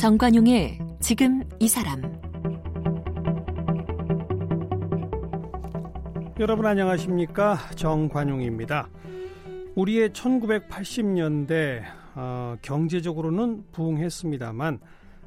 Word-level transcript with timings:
정관용의 0.00 0.78
지금 0.98 1.42
이 1.58 1.68
사람 1.68 2.00
여러분 6.40 6.64
안녕하십니까 6.64 7.58
정관용입니다. 7.76 8.88
우리의 9.74 10.08
1980년대 10.08 11.82
어, 12.14 12.56
경제적으로는 12.62 13.64
부흥했습니다만 13.72 14.80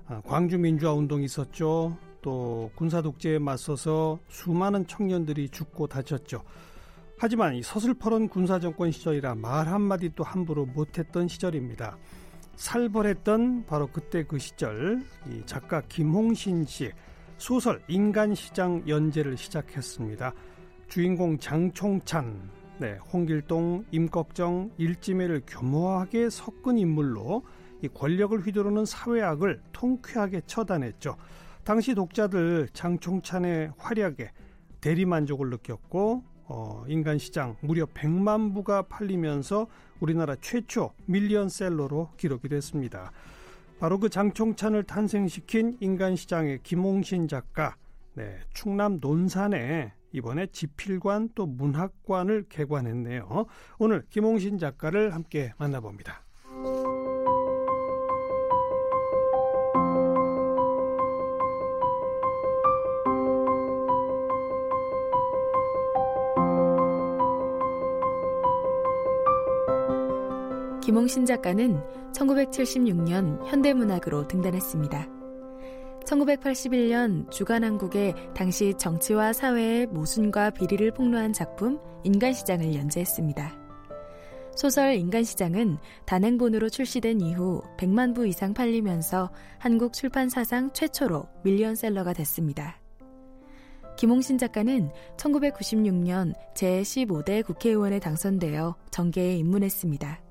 어, 0.07 0.21
광주 0.25 0.57
민주화 0.57 0.93
운동이 0.93 1.25
있었죠. 1.25 1.95
또 2.23 2.71
군사 2.73 3.03
독재에 3.03 3.37
맞서서 3.37 4.17
수많은 4.27 4.87
청년들이 4.87 5.49
죽고 5.49 5.85
다쳤죠. 5.85 6.41
하지만 7.19 7.53
이 7.53 7.61
서슬퍼런 7.61 8.27
군사 8.27 8.59
정권 8.59 8.89
시절이라 8.89 9.35
말 9.35 9.67
한마디 9.67 10.09
또 10.15 10.23
함부로 10.23 10.65
못했던 10.65 11.27
시절입니다. 11.27 11.95
살벌했던 12.55 13.65
바로 13.65 13.87
그때 13.87 14.23
그 14.23 14.37
시절 14.37 15.03
이 15.29 15.41
작가 15.45 15.81
김홍신 15.81 16.65
씨 16.65 16.91
소설 17.37 17.81
인간시장 17.87 18.83
연재를 18.87 19.37
시작했습니다. 19.37 20.33
주인공 20.87 21.37
장총찬, 21.39 22.49
네, 22.77 22.97
홍길동, 23.11 23.85
임꺽정, 23.91 24.71
일지매를 24.77 25.41
교묘하게 25.47 26.29
섞은 26.29 26.77
인물로 26.77 27.43
이 27.81 27.87
권력을 27.87 28.39
휘두르는 28.39 28.85
사회악을 28.85 29.61
통쾌하게 29.71 30.41
처단했죠. 30.45 31.17
당시 31.63 31.95
독자들 31.95 32.69
장총찬의 32.73 33.73
활약에 33.77 34.31
대리만족을 34.81 35.49
느꼈고 35.49 36.23
어, 36.45 36.83
인간 36.87 37.17
시장 37.17 37.55
무려 37.61 37.85
100만 37.85 38.53
부가 38.53 38.83
팔리면서 38.83 39.67
우리나라 39.99 40.35
최초 40.41 40.91
밀리언셀러로 41.05 42.09
기록이 42.17 42.49
됐습니다. 42.49 43.11
바로 43.79 43.99
그 43.99 44.09
장총찬을 44.09 44.83
탄생시킨 44.83 45.77
인간 45.79 46.15
시장의 46.15 46.59
김홍신 46.63 47.27
작가, 47.27 47.75
네, 48.13 48.39
충남 48.53 48.99
논산에 49.01 49.93
이번에 50.11 50.47
지필관 50.47 51.29
또 51.35 51.45
문학관을 51.45 52.45
개관했네요. 52.47 53.45
오늘 53.79 54.05
김홍신 54.09 54.59
작가를 54.59 55.13
함께 55.13 55.53
만나봅니다. 55.57 56.23
김홍신 70.83 71.25
작가는 71.25 71.79
1976년 72.11 73.41
현대문학으로 73.45 74.27
등단했습니다. 74.27 75.07
1981년 76.05 77.31
주간한국의 77.31 78.13
당시 78.35 78.73
정치와 78.77 79.31
사회의 79.31 79.87
모순과 79.87 80.49
비리를 80.49 80.91
폭로한 80.91 81.31
작품 81.31 81.79
인간시장을 82.03 82.75
연재했습니다. 82.75 83.57
소설 84.57 84.95
인간시장은 84.95 85.77
단행본으로 86.05 86.67
출시된 86.67 87.21
이후 87.21 87.61
100만 87.77 88.13
부 88.13 88.27
이상 88.27 88.53
팔리면서 88.53 89.31
한국 89.59 89.93
출판 89.93 90.27
사상 90.27 90.69
최초로 90.73 91.29
밀리언셀러가 91.45 92.11
됐습니다. 92.11 92.77
김홍신 93.95 94.37
작가는 94.37 94.91
1996년 95.15 96.33
제15대 96.55 97.45
국회의원에 97.45 98.01
당선되어 98.01 98.75
정계에 98.91 99.37
입문했습니다. 99.37 100.22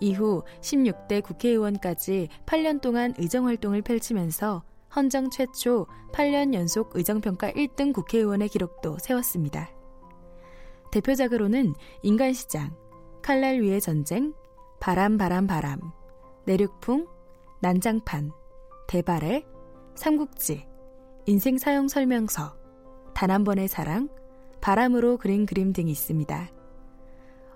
이후 0.00 0.42
16대 0.60 1.22
국회의원까지 1.22 2.28
8년 2.46 2.80
동안 2.80 3.14
의정 3.18 3.46
활동을 3.46 3.82
펼치면서 3.82 4.62
헌정 4.94 5.30
최초 5.30 5.86
8년 6.12 6.54
연속 6.54 6.90
의정평가 6.94 7.50
1등 7.52 7.92
국회의원의 7.92 8.48
기록도 8.48 8.98
세웠습니다. 8.98 9.70
대표작으로는 10.92 11.74
인간시장, 12.02 12.76
칼날 13.22 13.60
위의 13.60 13.80
전쟁, 13.80 14.32
바람 14.80 15.18
바람 15.18 15.46
바람, 15.46 15.80
내륙풍, 16.44 17.06
난장판, 17.60 18.30
대발해, 18.86 19.44
삼국지, 19.96 20.66
인생 21.26 21.58
사용 21.58 21.88
설명서, 21.88 22.54
단 23.14 23.30
한 23.30 23.42
번의 23.42 23.66
사랑, 23.68 24.08
바람으로 24.60 25.16
그린 25.18 25.46
그림 25.46 25.72
등이 25.72 25.90
있습니다. 25.90 26.50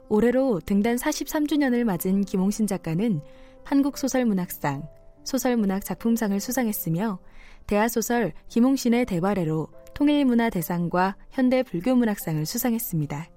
올해로 0.09 0.61
등단 0.65 0.97
43주년을 0.97 1.85
맞은 1.85 2.23
김홍신 2.25 2.67
작가는 2.67 3.21
한국소설문학상, 3.65 4.89
소설문학 5.25 5.85
작품상을 5.85 6.39
수상했으며 6.41 7.19
대하소설 7.67 8.33
김홍신의 8.49 9.05
대발해로 9.05 9.69
통일문화대상과 9.95 11.17
현대불교문학상을 11.31 12.45
수상했습니다. 12.47 13.29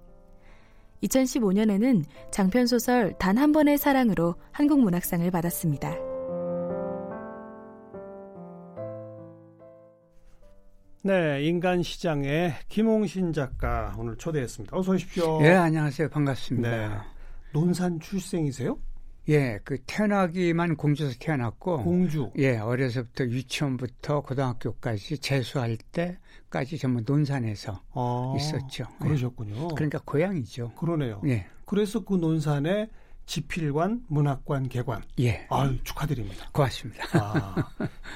2015년에는 1.03 2.03
장편소설 2.31 3.15
단 3.17 3.37
한 3.37 3.51
번의 3.51 3.77
사랑으로 3.77 4.35
한국문학상을 4.51 5.29
받았습니다. 5.31 6.10
네, 11.03 11.41
인간 11.43 11.81
시장의 11.81 12.53
김홍신 12.69 13.33
작가 13.33 13.95
오늘 13.97 14.15
초대했습니다. 14.17 14.77
어서 14.77 14.91
오십시오. 14.91 15.39
예, 15.41 15.49
안녕하세요. 15.49 16.09
반갑습니다. 16.09 16.69
네. 16.69 16.95
논산 17.53 17.99
출생이세요? 17.99 18.77
예, 19.29 19.59
그 19.63 19.79
태어나기만 19.87 20.75
공주에서 20.75 21.15
태어났고 21.19 21.83
공주. 21.83 22.29
예, 22.37 22.57
어려서부터 22.57 23.25
유치원부터 23.25 24.21
고등학교까지 24.21 25.17
재수할 25.17 25.77
때까지 25.91 26.77
전부 26.77 27.01
논산에서 27.03 27.81
아, 27.93 28.33
있었죠. 28.37 28.85
예. 29.01 29.03
그러셨군요. 29.03 29.55
예. 29.55 29.67
그러니까 29.75 29.99
고향이죠. 30.05 30.73
그러네요. 30.75 31.19
예. 31.25 31.47
그래서 31.65 32.03
그 32.03 32.13
논산에 32.13 32.89
지필관, 33.31 34.01
문학관 34.09 34.67
개관. 34.67 35.03
예. 35.21 35.47
아유, 35.49 35.77
축하드립니다. 35.85 36.49
고맙습니다. 36.51 37.05
아, 37.13 37.55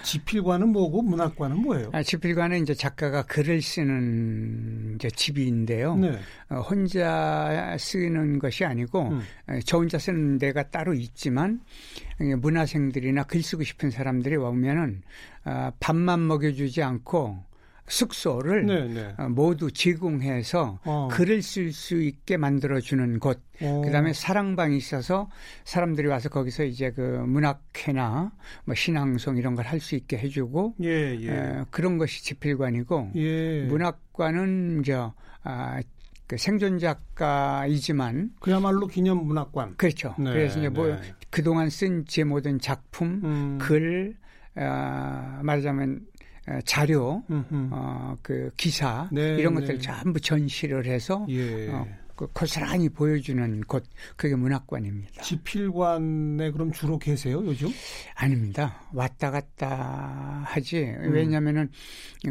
지필관은 0.03 0.67
뭐고 0.67 1.03
문학관은 1.03 1.55
뭐예요? 1.59 1.89
아, 1.93 2.03
지필관은 2.03 2.61
이제 2.63 2.73
작가가 2.73 3.23
글을 3.23 3.61
쓰는 3.61 4.95
이제 4.95 5.09
집인데요. 5.09 5.95
네. 5.95 6.19
어, 6.49 6.59
혼자 6.59 7.77
쓰는 7.79 8.39
것이 8.39 8.65
아니고 8.65 9.03
음. 9.03 9.21
어, 9.47 9.59
저 9.63 9.77
혼자 9.77 9.97
쓰는 9.97 10.37
데가 10.37 10.63
따로 10.63 10.93
있지만 10.93 11.61
문화생들이나 12.19 13.23
글 13.23 13.41
쓰고 13.41 13.63
싶은 13.63 13.91
사람들이 13.91 14.35
오면은 14.35 15.01
어, 15.45 15.71
밥만 15.79 16.27
먹여주지 16.27 16.83
않고 16.83 17.41
숙소를 17.88 18.66
네, 18.66 18.88
네. 18.88 19.13
어, 19.18 19.29
모두 19.29 19.72
제공해서 19.72 20.79
어. 20.85 21.07
글을 21.12 21.41
쓸 21.41 21.72
수 21.72 22.01
있게 22.01 22.38
만들어 22.38 22.79
주는 22.79 23.19
곳. 23.19 23.40
어. 23.62 23.81
그다음에 23.85 24.12
사랑방이 24.13 24.75
있어서 24.78 25.29
사람들이 25.66 26.07
와서 26.07 26.29
거기서 26.29 26.63
이제 26.63 26.91
그 26.91 27.01
문학회나 27.01 28.31
뭐 28.66 28.75
신앙송 28.75 29.38
이런 29.38 29.56
걸 29.56 29.66
할 29.66 29.79
수 29.79 29.96
있게 29.96 30.18
해 30.18 30.28
주고 30.29 30.73
예, 30.81 31.16
예. 31.19 31.29
에, 31.31 31.63
그런 31.72 31.97
것이 31.97 32.23
지필관이고 32.23 33.12
예. 33.16 33.63
문학관은 33.68 34.84
저 34.85 35.13
아, 35.44 35.79
그 36.28 36.38
생존 36.38 36.79
작가이지만 36.79 38.31
그야말로 38.40 38.88
기념 38.88 39.25
문학관. 39.28 39.75
그렇죠. 39.78 40.16
네, 40.17 40.31
그래서 40.31 40.59
이제 40.59 40.69
뭐 40.69 40.88
네. 40.88 41.00
그동안 41.29 41.69
쓴 41.69 42.06
제 42.07 42.23
모든 42.23 42.59
작품, 42.59 43.22
음. 43.23 43.57
글, 43.62 44.16
아, 44.56 45.40
말하자면 45.44 46.00
어, 46.02 46.14
자료, 46.66 47.23
음흠. 47.29 47.69
어, 47.72 48.16
그 48.22 48.51
기사 48.57 49.09
네, 49.11 49.35
이런 49.35 49.55
네. 49.55 49.61
것들 49.61 49.79
전부 49.79 50.19
전시를 50.19 50.85
해서 50.85 51.25
예. 51.29 51.69
어, 51.72 51.87
그 52.16 52.28
고스란히 52.28 52.87
보여주는 52.87 53.61
곳 53.61 53.84
그게 54.16 54.35
문학관입니다. 54.35 55.22
지필관에 55.22 56.52
그럼 56.52 56.72
주로 56.72 56.97
계세요 56.97 57.43
요즘? 57.46 57.67
아닙니다. 58.16 58.81
왔다 58.93 59.31
갔다 59.31 60.43
하지. 60.46 60.84
음. 60.84 61.11
왜냐하면은 61.11 61.69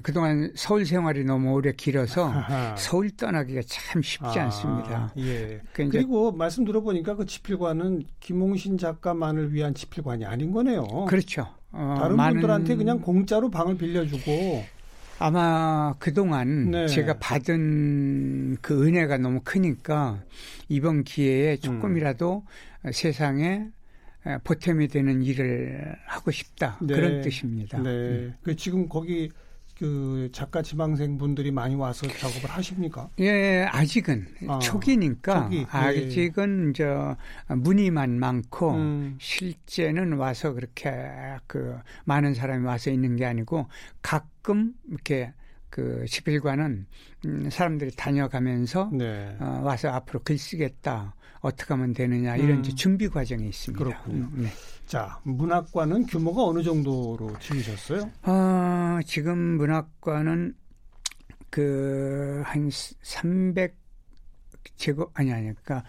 그동안 0.03 0.51
서울 0.55 0.87
생활이 0.87 1.25
너무 1.25 1.53
오래 1.53 1.73
길어서 1.73 2.31
아하. 2.31 2.75
서울 2.77 3.11
떠나기가 3.11 3.61
참 3.67 4.01
쉽지 4.01 4.39
아, 4.39 4.45
않습니다. 4.45 5.13
예. 5.19 5.61
그 5.75 5.83
이제- 5.83 5.99
그리고 5.99 6.33
말씀 6.33 6.65
들어보니까 6.65 7.17
그 7.17 7.27
지필관은 7.27 8.05
김홍신 8.21 8.79
작가만을 8.79 9.53
위한 9.53 9.75
지필관이 9.75 10.25
아닌 10.25 10.51
거네요. 10.51 10.87
그렇죠. 11.09 11.47
어, 11.77 11.97
다른 11.99 12.17
많은- 12.17 12.33
분들한테 12.35 12.77
그냥 12.77 13.01
공짜로 13.01 13.51
방을 13.51 13.77
빌려주고 13.77 14.65
아마 15.19 15.95
그동안 15.99 16.71
네. 16.71 16.87
제가 16.87 17.19
받은 17.19 18.59
그 18.61 18.87
은혜가 18.87 19.19
너무 19.19 19.41
크니까 19.45 20.23
이번 20.69 20.99
음. 20.99 21.05
기회에 21.05 21.57
조금이라도 21.57 22.45
세상에 22.93 23.67
보탬이 24.45 24.89
되는 24.89 25.23
일을 25.23 25.95
하고 26.07 26.31
싶다. 26.31 26.79
네. 26.81 26.95
그런 26.95 27.21
뜻입니다. 27.23 27.79
네. 27.79 27.91
음. 27.91 28.35
그 28.43 28.57
지금 28.57 28.89
거기 28.89 29.31
그 29.79 30.29
작가 30.33 30.63
지망생 30.63 31.19
분들이 31.19 31.51
많이 31.51 31.75
와서 31.75 32.07
작업을 32.07 32.49
하십니까? 32.49 33.09
예, 33.19 33.65
아직은 33.71 34.27
아, 34.49 34.59
초기니까 34.61 35.45
초기, 35.45 35.59
예. 35.59 35.67
아직은 35.69 36.75
저 36.75 37.17
문의만 37.49 38.19
많고 38.19 38.75
음. 38.75 39.17
실제는 39.21 40.15
와서 40.15 40.53
그렇게 40.53 40.93
그 41.47 41.77
많은 42.05 42.35
사람이 42.35 42.65
와서 42.65 42.91
있는 42.91 43.17
게 43.17 43.25
아니고 43.25 43.67
가끔 44.01 44.75
이렇게 44.89 45.33
그 45.75 46.05
집필관은 46.09 46.87
음, 47.27 47.51
사람들이 47.51 47.91
다녀가면서 47.97 48.91
네. 48.93 49.37
어, 49.41 49.61
와서 49.65 49.89
앞으로 49.89 50.21
글 50.23 50.39
쓰겠다 50.39 51.17
어떻게 51.41 51.75
하면 51.75 51.93
되느냐 51.93 52.37
이런 52.37 52.59
음. 52.59 52.63
준비 52.63 53.09
과정이 53.09 53.49
있습니다. 53.49 53.85
그렇군요. 53.85 54.31
음, 54.35 54.43
네. 54.45 54.51
자, 54.87 55.19
문학관은 55.25 56.07
규모가 56.07 56.45
어느 56.45 56.63
정도로 56.63 57.37
지으셨어요? 57.41 58.09
어, 58.23 59.01
지금 59.05 59.37
문학관은 59.37 60.55
그한 61.51 62.71
300 63.03 63.75
제곱 64.77 65.11
아니 65.15 65.33
아니 65.33 65.53
그러니까 65.55 65.83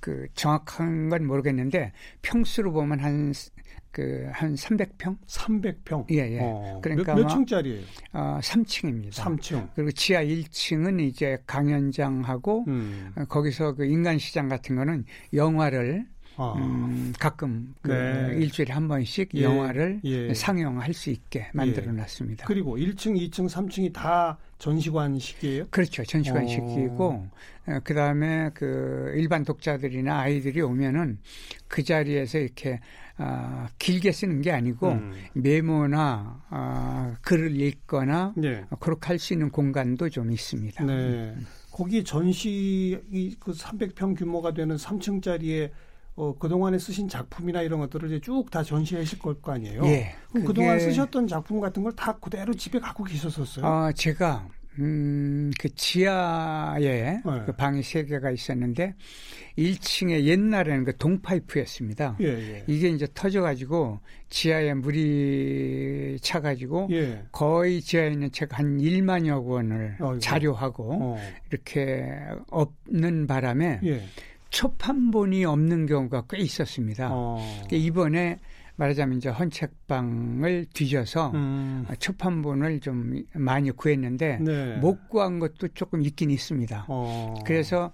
그 0.00 0.28
정확한 0.34 1.08
건 1.08 1.26
모르겠는데 1.26 1.92
평수로 2.22 2.72
보면 2.72 3.00
한 3.00 3.32
그한 3.90 4.54
300평 4.54 5.16
300평. 5.26 6.10
예, 6.10 6.16
예. 6.32 6.38
어, 6.42 6.80
그러니까 6.82 7.14
몇, 7.14 7.22
몇 7.22 7.28
층짜리예요? 7.28 7.82
어, 8.12 8.38
3층입니다. 8.42 9.12
3층. 9.12 9.70
그리고 9.74 9.90
지하 9.92 10.22
1층은 10.22 11.00
이제 11.00 11.38
강연장하고 11.46 12.64
음. 12.68 13.12
어, 13.16 13.24
거기서 13.24 13.74
그 13.74 13.86
인간 13.86 14.18
시장 14.18 14.48
같은 14.48 14.76
거는 14.76 15.04
영화를 15.32 16.06
아. 16.36 16.54
음, 16.58 17.12
가끔 17.18 17.74
그 17.82 17.90
네. 17.92 18.36
일주일에 18.38 18.72
한 18.72 18.88
번씩 18.88 19.30
예, 19.34 19.42
영화를 19.42 20.00
예. 20.04 20.34
상영할 20.34 20.92
수 20.92 21.10
있게 21.10 21.48
만들어 21.52 21.92
놨습니다. 21.92 22.46
그리고 22.46 22.76
1층, 22.76 23.16
2층, 23.30 23.48
3층이 23.48 23.92
다 23.92 24.38
전시관식이에요? 24.58 25.66
그렇죠. 25.70 26.04
전시관식이고 26.04 27.04
어. 27.04 27.30
그 27.84 27.94
다음에 27.94 28.50
그 28.54 29.12
일반 29.16 29.44
독자들이나 29.44 30.20
아이들이 30.20 30.60
오면은 30.60 31.18
그 31.68 31.82
자리에서 31.82 32.38
이렇게 32.38 32.80
아, 33.18 33.68
길게 33.78 34.12
쓰는 34.12 34.42
게 34.42 34.52
아니고 34.52 34.90
음. 34.90 35.12
메모나 35.32 36.44
아, 36.50 37.16
글을 37.22 37.58
읽거나 37.60 38.34
네. 38.36 38.64
그렇게 38.78 39.06
할 39.08 39.18
수 39.18 39.32
있는 39.32 39.50
공간도 39.50 40.10
좀 40.10 40.30
있습니다. 40.30 40.84
네. 40.84 41.34
거기 41.72 42.04
전시 42.04 42.98
그 43.40 43.52
300평 43.52 44.16
규모가 44.16 44.52
되는 44.52 44.76
3층짜리에 44.76 45.70
어, 46.16 46.34
그동안에 46.38 46.78
쓰신 46.78 47.08
작품이나 47.08 47.60
이런 47.62 47.78
것들을 47.80 48.08
이제 48.08 48.20
쭉 48.20 48.50
다 48.50 48.62
전시하실 48.62 49.18
걸 49.18 49.40
거 49.42 49.52
아니에요? 49.52 49.84
예. 49.84 50.14
그럼 50.32 50.46
그동안 50.46 50.80
쓰셨던 50.80 51.26
작품 51.28 51.60
같은 51.60 51.82
걸 51.82 51.92
다 51.92 52.12
그대로 52.18 52.54
집에 52.54 52.78
갖고 52.80 53.04
계셨었어요? 53.04 53.64
아, 53.66 53.92
제가 53.92 54.48
음, 54.78 55.50
그 55.58 55.74
지하에 55.74 56.80
네. 56.80 57.22
그 57.46 57.52
방이 57.52 57.82
세 57.82 58.04
개가 58.04 58.30
있었는데 58.30 58.94
1층에 59.56 60.24
옛날에는 60.24 60.84
그 60.84 60.96
동파이프였습니다. 60.98 62.16
예, 62.20 62.26
예. 62.26 62.64
이게 62.66 62.88
이제 62.88 63.06
터져가지고 63.14 64.00
지하에 64.28 64.74
물이 64.74 66.18
차가지고 66.20 66.88
예. 66.90 67.24
거의 67.32 67.80
지하에 67.80 68.10
있는 68.12 68.30
책 68.32 68.52
한 68.58 68.78
1만여 68.78 69.46
권을 69.46 69.96
어이구. 70.00 70.18
자료하고 70.20 70.92
어. 70.92 71.18
이렇게 71.50 72.06
없는 72.50 73.26
바람에 73.26 73.80
예. 73.84 74.02
초판본이 74.50 75.44
없는 75.44 75.86
경우가 75.86 76.24
꽤 76.30 76.38
있었습니다. 76.38 77.08
어. 77.12 77.38
이번에 77.70 78.38
말하자면 78.76 79.18
이제 79.18 79.30
헌책방을 79.30 80.66
뒤져서 80.72 81.30
음. 81.34 81.86
초판본을 81.98 82.80
좀 82.80 83.22
많이 83.32 83.70
구했는데 83.70 84.38
네. 84.40 84.76
못 84.76 85.08
구한 85.08 85.38
것도 85.38 85.68
조금 85.68 86.02
있긴 86.02 86.30
있습니다. 86.30 86.84
어. 86.88 87.34
그래서 87.46 87.92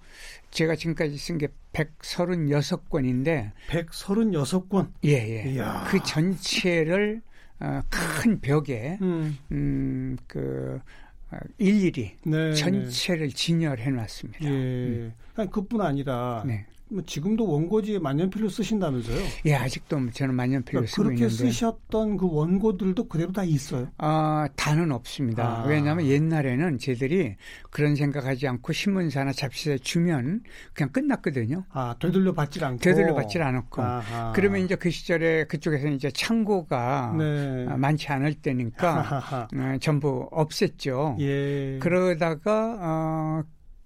제가 0.51 0.75
지금까지 0.75 1.17
쓴 1.17 1.39
게 1.39 1.49
136권인데 1.73 3.53
136권. 3.69 4.91
예, 5.05 5.45
예. 5.45 5.51
이야. 5.53 5.85
그 5.89 6.03
전체를 6.03 7.23
어, 7.61 7.81
큰 7.89 8.41
벽에 8.41 8.99
음. 9.03 9.39
음, 9.53 10.17
그 10.27 10.81
어, 10.81 11.12
일일이 11.59 12.13
네. 12.25 12.55
전체를 12.55 13.31
진열해 13.31 13.91
놨습니다. 13.91 14.45
예. 14.45 15.13
아니, 15.37 15.51
그뿐 15.51 15.81
아니라 15.81 16.43
네. 16.47 16.67
뭐 16.93 17.03
지금도 17.05 17.49
원고지에 17.51 17.99
만년필로 17.99 18.49
쓰신다면서요? 18.49 19.19
예, 19.47 19.55
아직도 19.55 20.11
저는 20.11 20.35
만년필로 20.35 20.87
쓰고 20.87 21.05
그렇게 21.05 21.25
있는데 21.25 21.51
쓰셨던 21.51 22.19
그 22.19 22.29
원고들도 22.31 23.09
그대로 23.09 23.33
다 23.33 23.45
있어요. 23.45 23.89
아, 23.99 24.47
다는 24.57 24.93
없습니다. 24.93 25.63
아. 25.63 25.67
왜냐하면 25.67 26.07
옛날에는 26.07 26.79
저희들이 26.79 27.37
그런 27.71 27.97
생각하지 27.97 28.47
않고 28.47 28.73
신문사나 28.73 29.33
잡지사에 29.33 29.79
주면 29.79 30.43
그냥 30.75 30.91
끝났거든요. 30.93 31.65
아, 31.71 31.95
되돌려 31.99 32.33
받질 32.33 32.65
않고. 32.65 32.79
되돌려 32.79 33.15
받질 33.15 33.43
않았고. 33.43 33.83
아하. 33.83 34.33
그러면 34.35 34.61
이제 34.61 34.75
그 34.75 34.91
시절에 34.91 35.45
그쪽에서 35.47 35.89
이제 35.89 36.11
창고가 36.11 37.15
네. 37.19 37.67
아, 37.69 37.77
많지 37.77 38.09
않을 38.09 38.35
때니까. 38.35 39.49
어, 39.55 39.79
전부 39.81 40.29
없앴죠. 40.31 41.19
예. 41.21 41.79
그러다가 41.81 42.77
어, 42.81 43.43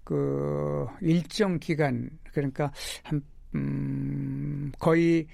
그 0.07 0.87
일정 1.01 1.59
기간 1.59 2.09
그러니까 2.31 2.71
한 3.03 3.21
음, 3.55 4.71
거의 4.79 5.27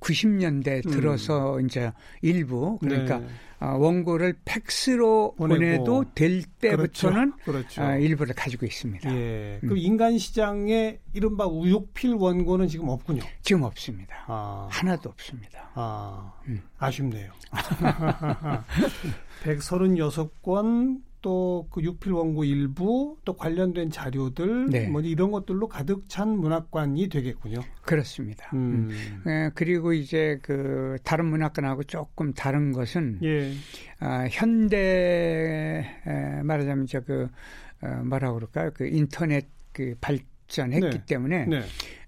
90년대 0.00 0.84
음. 0.84 0.90
들어서 0.90 1.58
이제 1.60 1.90
일부 2.20 2.78
그러니까 2.78 3.20
네. 3.20 3.26
어, 3.60 3.76
원고를 3.78 4.34
팩스로 4.44 5.34
보내고. 5.38 5.54
보내도 5.84 6.04
될 6.14 6.42
때부터는 6.60 7.32
그렇죠. 7.42 7.52
그렇죠. 7.52 7.82
어, 7.82 7.96
일부를 7.96 8.34
가지고 8.34 8.66
있습니다. 8.66 9.14
예. 9.14 9.58
음. 9.62 9.68
그럼 9.68 9.78
인간 9.78 10.18
시장에 10.18 10.98
이른바 11.14 11.46
우육필 11.46 12.12
원고는 12.16 12.68
지금 12.68 12.90
없군요. 12.90 13.22
지금 13.40 13.62
없습니다. 13.62 14.24
아. 14.26 14.68
하나도 14.70 15.08
없습니다. 15.08 15.70
아, 15.74 16.34
음. 16.48 16.60
아쉽네요. 16.76 17.32
136권 19.44 21.00
또 21.22 21.50
그 21.70 21.82
육필 21.82 22.12
원고 22.12 22.44
일부 22.44 23.16
또 23.24 23.36
관련된 23.36 23.90
자료들 23.90 24.66
네. 24.70 24.88
뭐 24.88 25.00
이런 25.00 25.30
것들로 25.30 25.68
가득 25.68 26.08
찬 26.08 26.28
문학관이 26.30 27.08
되겠군요. 27.08 27.60
그렇습니다. 27.82 28.50
음. 28.54 28.88
에, 29.26 29.50
그리고 29.54 29.92
이제 29.92 30.38
그 30.42 30.96
다른 31.04 31.26
문학관하고 31.26 31.84
조금 31.84 32.32
다른 32.32 32.72
것은 32.72 33.20
예. 33.22 33.52
아, 34.00 34.26
현대 34.30 35.84
에, 36.06 36.42
말하자면 36.42 36.86
저그 36.86 37.28
어, 37.82 38.02
뭐라 38.04 38.32
그럴까요? 38.32 38.70
그 38.74 38.86
인터넷 38.86 39.46
그 39.72 39.94
발전했기 40.00 40.90
네. 40.90 41.04
때문에 41.06 41.46
네. 41.46 41.62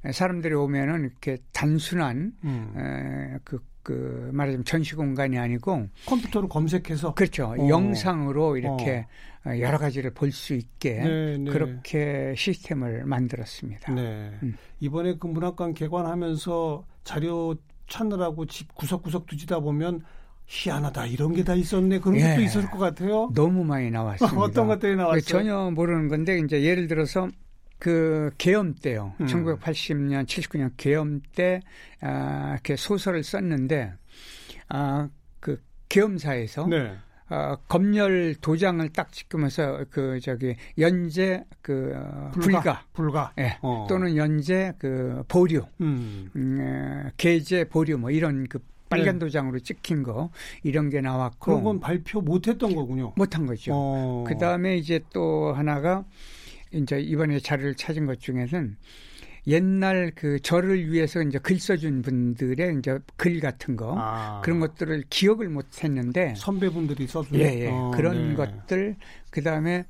에, 0.04 0.12
사람들이 0.12 0.54
오면은 0.54 1.02
이렇게 1.02 1.38
단순한 1.52 2.33
음. 2.45 2.75
에, 2.76 3.38
그, 3.45 3.59
그 3.83 4.31
말하자면 4.33 4.65
전시 4.65 4.95
공간이 4.95 5.39
아니고 5.39 5.89
컴퓨터로 6.07 6.49
검색해서 6.49 7.15
그렇죠. 7.15 7.55
어. 7.59 7.69
영상으로 7.69 8.57
이렇게 8.57 9.07
어, 9.45 9.59
여러 9.59 9.77
가지를 9.79 10.12
볼 10.15 10.31
수 10.33 10.55
있게 10.55 10.95
네, 11.01 11.39
네. 11.39 11.51
그렇게 11.51 12.33
시스템을 12.37 13.05
만들었습니다. 13.05 13.93
네. 13.93 14.31
음. 14.43 14.57
이번에 14.81 15.17
그 15.19 15.27
문학관 15.27 15.75
개관하면서 15.75 16.85
자료 17.05 17.55
찾느라고 17.89 18.47
집 18.47 18.73
구석구석 18.75 19.27
두지다 19.27 19.61
보면 19.61 20.03
희한하다 20.47 21.07
이런 21.07 21.35
게 21.35 21.43
다 21.45 21.55
있었네 21.55 21.99
그런 22.01 22.17
예. 22.21 22.31
것도 22.31 22.41
있을 22.43 22.71
것 22.71 22.79
같아요. 22.79 23.31
너무 23.35 23.65
많이 23.65 23.91
나왔습니다. 23.91 24.39
어떤 24.41 24.67
것들이 24.69 24.97
나왔어요? 24.97 25.21
전혀 25.23 25.71
모르는 25.71 26.09
건데 26.09 26.39
이제 26.39 26.62
예를 26.62 26.87
들어서 26.87 27.29
그 27.83 28.31
계엄 28.39 28.77
때요. 28.77 29.12
음. 29.21 29.27
1980년, 29.27 30.25
79년 30.25 30.71
계엄 30.77 31.21
때 31.35 31.61
아, 32.01 32.53
이렇게 32.53 32.77
소설을 32.77 33.25
썼는데 33.25 33.93
아, 34.69 35.09
그 35.41 35.61
계엄사에서 35.89 36.69
네. 36.69 36.95
어, 37.29 37.57
검열 37.67 38.37
도장을 38.41 38.89
딱 38.91 39.11
찍으면서 39.11 39.85
그 39.91 40.21
저기 40.21 40.55
연재 40.79 41.43
그 41.61 41.93
어, 41.97 42.31
불가. 42.33 42.85
불가. 42.93 43.33
예. 43.41 43.59
어. 43.62 43.87
또는 43.89 44.17
연재 44.17 44.75
그 44.79 45.25
보류, 45.27 45.65
음. 45.81 46.31
음, 46.37 46.61
에, 46.61 47.11
게재 47.17 47.65
보류 47.65 47.99
뭐 47.99 48.12
이런 48.12 48.47
그 48.47 48.61
빨간 48.91 49.15
네. 49.15 49.27
도장으로 49.27 49.59
찍힌 49.59 50.05
거 50.05 50.31
이런 50.62 50.89
게 50.89 51.01
나왔고 51.01 51.47
그런 51.47 51.65
건 51.65 51.81
발표 51.81 52.21
못했던 52.21 52.77
거군요. 52.77 53.12
못한 53.17 53.45
거죠. 53.45 53.73
어. 53.75 54.25
그 54.29 54.39
다음에 54.39 54.77
이제 54.77 55.01
또 55.12 55.53
하나가 55.53 56.05
이제 56.73 57.00
이번에 57.00 57.38
자료를 57.38 57.75
찾은 57.75 58.07
것 58.07 58.21
중에는 58.21 58.76
옛날 59.49 60.12
그 60.14 60.38
저를 60.41 60.91
위해서 60.91 61.21
이제 61.21 61.38
글 61.38 61.59
써준 61.59 62.02
분들의 62.02 62.79
이제 62.79 62.99
글 63.17 63.41
같은 63.41 63.76
거 63.76 63.97
아. 63.99 64.41
그런 64.45 64.61
것들을 64.61 65.05
기억을 65.11 65.49
못 65.49 65.83
했는데 65.83 66.35
선배분들이 66.37 67.07
써준 67.07 67.38
예, 67.41 67.64
예. 67.64 67.69
어, 67.69 67.91
그런 67.93 68.31
네. 68.31 68.35
것들 68.37 68.97
그 69.31 69.43
다음에 69.43 69.85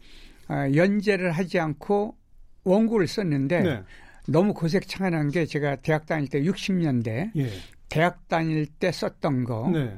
아, 0.49 0.71
연재를 0.75 1.33
하지 1.33 1.59
않고 1.59 2.17
원고를 2.65 3.07
썼는데 3.07 3.61
네. 3.61 3.83
너무 4.27 4.55
고색창한한 4.55 5.31
게 5.31 5.45
제가 5.45 5.77
대학 5.77 6.07
다닐 6.07 6.29
때 6.29 6.41
60년대 6.43 7.33
예. 7.37 7.51
대학 7.91 8.27
다닐 8.29 8.65
때 8.67 8.91
썼던 8.91 9.45
거 9.45 9.69
네. 9.71 9.95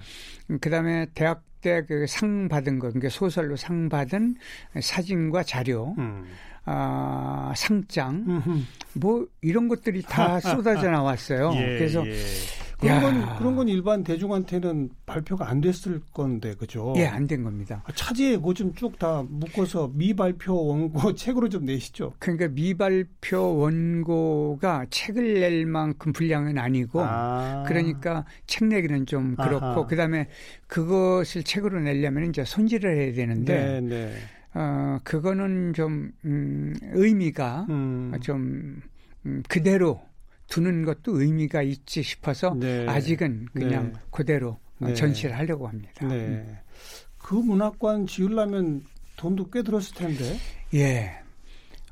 그 0.61 0.69
다음에 0.69 1.07
대학 1.15 1.45
그때 1.65 1.83
그 1.87 2.07
상 2.07 2.47
받은 2.47 2.79
거, 2.79 2.89
그러니까 2.89 3.09
소설로 3.09 3.57
상 3.57 3.89
받은 3.89 4.37
사진과 4.79 5.45
자료, 5.45 5.95
음. 5.97 6.27
아, 6.67 7.53
상장, 7.57 8.25
음흠. 8.27 8.61
뭐 8.95 9.27
이런 9.43 9.69
것들이 9.69 10.03
다 10.03 10.39
쏟아져 10.41 10.91
나왔어요. 10.91 11.53
예, 11.57 11.79
그래서 11.79 12.07
예. 12.07 12.15
그런 12.81 12.97
야. 12.97 13.01
건 13.01 13.39
그런 13.39 13.57
건 13.57 13.69
일반 13.69 14.03
대중한테는 14.03 14.91
발표가 15.07 15.49
안 15.49 15.61
됐을 15.61 16.01
건데 16.13 16.55
그죠? 16.59 16.93
예, 16.97 17.07
안 17.07 17.27
된 17.27 17.43
겁니다. 17.45 17.83
아, 17.87 17.93
차지에 17.95 18.37
그거 18.37 18.53
좀쭉 18.53 18.99
다 18.99 19.25
묶어서 19.29 19.91
미발표 19.95 20.67
원고 20.67 21.15
책으로 21.15 21.49
좀 21.49 21.65
내시죠. 21.65 22.13
그러니까 22.19 22.49
미발표 22.49 23.57
원고가 23.57 24.87
책을 24.91 25.41
낼 25.41 25.67
만큼 25.67 26.13
분량은 26.13 26.59
아니고 26.59 27.01
아. 27.03 27.65
그러니까 27.67 28.25
책 28.47 28.67
내기는 28.69 29.07
좀 29.07 29.37
그렇고 29.37 29.65
아하. 29.65 29.87
그다음에 29.87 30.29
그것을 30.67 31.43
책으로 31.45 31.81
내려면 31.81 32.29
이제 32.29 32.45
손질을 32.45 32.97
해야 32.97 33.13
되는데 33.15 33.55
네, 33.55 33.81
네. 33.81 34.15
어 34.55 34.99
그거는 35.03 35.73
좀 35.75 36.13
음, 36.25 36.75
의미가 36.93 37.67
음. 37.69 38.13
좀 38.23 38.81
음, 39.27 39.43
그대로 39.49 40.01
두는 40.49 40.85
것도 40.85 41.21
의미가 41.21 41.63
있지 41.63 42.03
싶어서 42.03 42.55
네. 42.55 42.87
아직은 42.89 43.49
그냥 43.53 43.93
네. 43.93 44.01
그대로 44.11 44.59
어, 44.81 44.87
네. 44.87 44.95
전시를 44.95 45.37
하려고 45.37 45.67
합니다. 45.67 46.07
네. 46.07 46.45
그 47.19 47.35
문학관 47.35 48.07
지으려면 48.07 48.85
돈도 49.17 49.51
꽤 49.51 49.63
들었을 49.63 49.95
텐데. 49.95 50.37
예. 50.75 51.24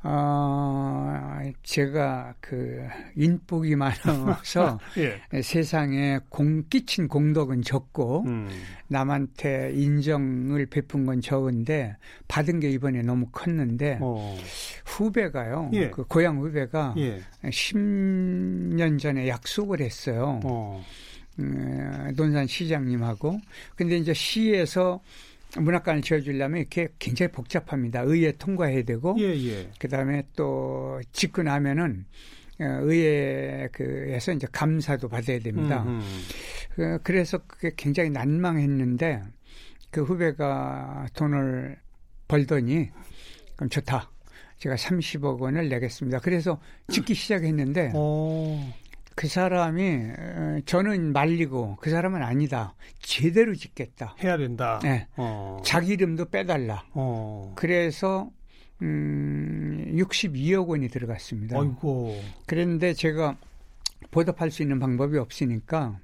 어, 0.05 1.39
제가 1.63 2.35
그 2.41 2.85
인복이 3.15 3.75
많아서 3.75 4.77
예. 4.97 5.41
세상에 5.41 6.19
공 6.27 6.63
끼친 6.69 7.07
공덕은 7.07 7.61
적고 7.61 8.23
음. 8.27 8.49
남한테 8.89 9.71
인정을 9.73 10.65
베푼 10.65 11.05
건 11.05 11.21
적은데 11.21 11.95
받은 12.27 12.59
게 12.59 12.69
이번에 12.69 13.01
너무 13.01 13.27
컸는데 13.31 13.99
어. 14.01 14.37
후배가요. 14.85 15.71
예. 15.73 15.89
그 15.89 16.03
고향 16.03 16.37
후배가 16.37 16.95
예. 16.97 17.21
10년 17.45 18.99
전에 18.99 19.29
약속을 19.29 19.79
했어요. 19.79 20.41
어. 20.43 20.83
음, 21.39 22.13
논산 22.15 22.45
시장님하고. 22.45 23.39
근데 23.75 23.97
이제 23.97 24.13
시에서 24.13 25.01
문학관을 25.57 26.01
지어주려면 26.01 26.59
이렇게 26.59 26.89
굉장히 26.99 27.31
복잡합니다. 27.31 28.01
의회 28.01 28.31
통과해야 28.31 28.83
되고, 28.83 29.15
예, 29.19 29.35
예. 29.35 29.69
그 29.79 29.87
다음에 29.87 30.23
또 30.35 30.99
짓고 31.11 31.43
나면은 31.43 32.05
어, 32.59 32.65
의회 32.81 33.67
그에서 33.71 34.31
이제 34.31 34.47
감사도 34.51 35.09
받아야 35.09 35.39
됩니다. 35.39 35.83
음, 35.83 35.99
음. 35.99 36.21
그, 36.75 36.99
그래서 37.03 37.39
그게 37.39 37.71
굉장히 37.75 38.09
난망했는데 38.09 39.21
그 39.89 40.03
후배가 40.03 41.07
돈을 41.13 41.77
벌더니 42.27 42.89
그럼 43.55 43.69
좋다. 43.69 44.11
제가 44.57 44.75
30억 44.75 45.39
원을 45.39 45.67
내겠습니다. 45.69 46.19
그래서 46.19 46.59
짓기 46.89 47.13
시작했는데 47.15 47.91
어. 47.95 48.73
그 49.15 49.27
사람이 49.27 50.11
어, 50.17 50.59
저는 50.65 51.13
말리고 51.13 51.77
그 51.79 51.89
사람은 51.89 52.21
아니다. 52.23 52.73
제대로 52.99 53.53
짓겠다. 53.55 54.15
해야 54.23 54.37
된다. 54.37 54.79
네. 54.83 55.07
어. 55.17 55.61
자기 55.63 55.93
이름도 55.93 56.25
빼달라. 56.25 56.83
어. 56.93 57.53
그래서 57.55 58.29
음, 58.81 59.93
62억 59.95 60.67
원이 60.67 60.89
들어갔습니다. 60.89 61.59
아이고. 61.59 62.19
그런데 62.45 62.93
제가 62.93 63.37
보답할 64.11 64.51
수 64.51 64.61
있는 64.61 64.79
방법이 64.79 65.17
없으니까 65.17 65.99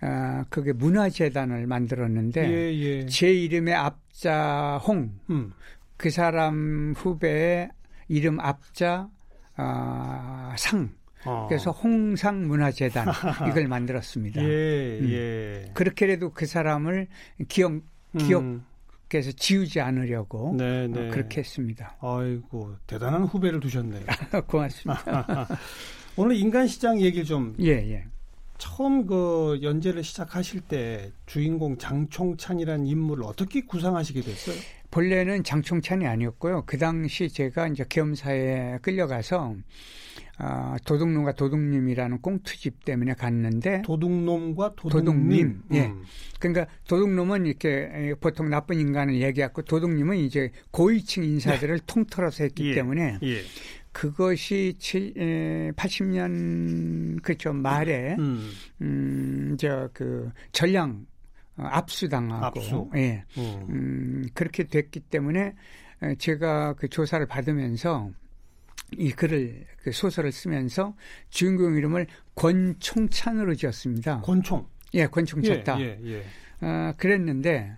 아, 0.00 0.44
그게 0.48 0.72
문화재단을 0.72 1.66
만들었는데 1.66 2.48
예, 2.50 2.74
예. 2.78 3.06
제 3.06 3.32
이름의 3.32 3.74
앞자 3.74 4.78
홍, 4.78 5.12
음. 5.30 5.52
그 5.96 6.10
사람 6.10 6.94
후배의 6.96 7.70
이름 8.06 8.38
앞자 8.40 9.08
아, 9.56 10.54
상. 10.56 10.97
어. 11.24 11.46
그래서 11.48 11.70
홍상 11.70 12.46
문화재단 12.46 13.08
이걸 13.48 13.68
만들었습니다. 13.68 14.42
예, 14.42 14.98
음. 15.00 15.08
예. 15.10 15.70
그렇게라도 15.74 16.30
그 16.32 16.46
사람을 16.46 17.08
기억 17.48 17.72
기억해서 18.16 19.30
음. 19.30 19.36
지우지 19.36 19.80
않으려고 19.80 20.54
네, 20.56 20.84
어, 20.84 20.88
네. 20.88 21.08
그렇게 21.08 21.40
했습니다. 21.40 21.96
아이고, 22.00 22.76
대단한 22.86 23.24
후배를 23.24 23.60
두셨네요. 23.60 24.04
고맙습니다. 24.46 25.48
오늘 26.16 26.36
인간 26.36 26.66
시장 26.66 27.00
얘기를 27.00 27.24
좀 27.24 27.54
예, 27.60 27.72
예. 27.90 28.04
처음 28.58 29.06
그 29.06 29.60
연재를 29.62 30.02
시작하실 30.02 30.62
때 30.62 31.12
주인공 31.26 31.78
장총찬이라는 31.78 32.86
인물을 32.86 33.22
어떻게 33.24 33.60
구상하시게 33.62 34.20
됐어요? 34.20 34.56
본래는 34.90 35.44
장총찬이 35.44 36.06
아니었고요. 36.06 36.64
그 36.66 36.76
당시 36.76 37.28
제가 37.28 37.68
이제 37.68 37.84
겸사에 37.88 38.78
끌려가서 38.82 39.54
아, 40.40 40.76
도둑놈과 40.84 41.32
도둑님이라는 41.32 42.20
꽁투집 42.20 42.84
때문에 42.84 43.14
갔는데 43.14 43.82
도둑놈과 43.82 44.74
도둑님. 44.76 45.04
도둑님, 45.04 45.62
예. 45.72 45.86
음. 45.86 46.04
그러니까 46.38 46.68
도둑놈은 46.86 47.46
이렇게 47.46 48.14
보통 48.20 48.48
나쁜 48.48 48.78
인간을 48.78 49.20
얘기하고 49.20 49.62
도둑님은 49.62 50.16
이제 50.18 50.52
고위층 50.70 51.24
인사들을 51.24 51.80
통틀어서 51.86 52.44
했기 52.44 52.70
예, 52.70 52.74
때문에 52.74 53.18
예. 53.24 53.40
그것이 53.90 54.76
80년 54.78 57.20
그쵸 57.20 57.52
말에 57.52 58.14
음. 58.16 58.48
음, 58.80 59.56
저그 59.58 60.30
전량 60.52 61.04
어, 61.56 61.64
압수당하고 61.64 62.60
압수. 62.60 62.88
예. 62.94 63.24
음. 63.38 63.66
음, 63.68 64.24
그렇게 64.34 64.62
됐기 64.62 65.00
때문에 65.00 65.54
에, 66.02 66.14
제가 66.14 66.74
그 66.74 66.88
조사를 66.88 67.26
받으면서 67.26 68.12
이 68.96 69.10
글을 69.12 69.66
그 69.82 69.92
소설을 69.92 70.32
쓰면서 70.32 70.94
주인공 71.30 71.74
이름을 71.76 72.06
권총찬으로 72.34 73.54
지었습니다. 73.54 74.20
권총. 74.22 74.66
예, 74.94 75.06
권총쳤다. 75.06 75.78
예, 75.80 75.98
예, 76.02 76.12
예. 76.14 76.24
아, 76.60 76.94
그랬는데 76.96 77.76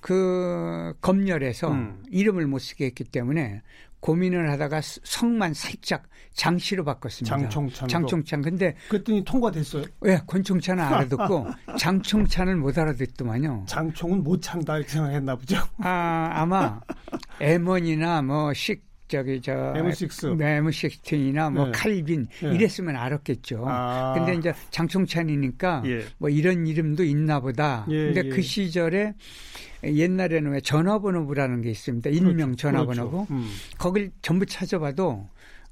그 0.00 0.94
검열에서 1.00 1.70
음. 1.72 2.02
이름을 2.10 2.46
못 2.46 2.58
쓰게 2.60 2.86
했기 2.86 3.04
때문에 3.04 3.62
고민을 4.00 4.50
하다가 4.52 4.80
스- 4.80 5.00
성만 5.04 5.52
살짝 5.52 6.04
장씨로 6.32 6.84
바꿨습니다. 6.84 7.36
장총찬으로. 7.36 7.88
장총찬. 7.88 8.40
근데 8.40 8.74
그랬더니 8.88 9.22
통과됐어요. 9.24 9.84
왜 10.00 10.18
권총찬은 10.26 10.82
알아듣고 10.82 11.46
장총찬을 11.78 12.56
못 12.56 12.78
알아듣더만요. 12.78 13.64
장총은 13.68 14.22
못 14.24 14.40
찬다 14.40 14.78
이렇게 14.78 14.92
생각했나 14.92 15.36
보죠. 15.36 15.58
아, 15.78 16.30
아마 16.32 16.80
M1이나 17.40 18.24
뭐 18.24 18.54
식 18.54 18.88
저기 19.10 19.40
저 19.40 19.52
M6. 19.52 20.38
M16이나 20.38 21.52
뭐 21.52 21.66
네. 21.66 21.72
칼빈 21.72 22.28
네. 22.42 22.54
이랬으면 22.54 22.94
알았겠죠. 22.94 23.64
아. 23.66 24.14
근데 24.16 24.34
이제 24.34 24.54
장총찬이니까 24.70 25.82
예. 25.86 26.04
뭐 26.18 26.30
이런 26.30 26.66
이름도 26.66 27.02
있나 27.02 27.40
보다. 27.40 27.84
예, 27.90 28.12
근데 28.12 28.22
예. 28.26 28.28
그 28.28 28.40
시절에 28.40 29.14
옛날에는 29.82 30.52
왜 30.52 30.60
전화번호부라는 30.60 31.62
게 31.62 31.70
있습니다. 31.70 32.08
인명 32.10 32.50
그렇죠, 32.50 32.56
전화번호부. 32.56 33.26
그렇죠. 33.26 33.34
음. 33.34 33.50
거길 33.78 34.12
전부 34.22 34.46
찾아봐도 34.46 35.28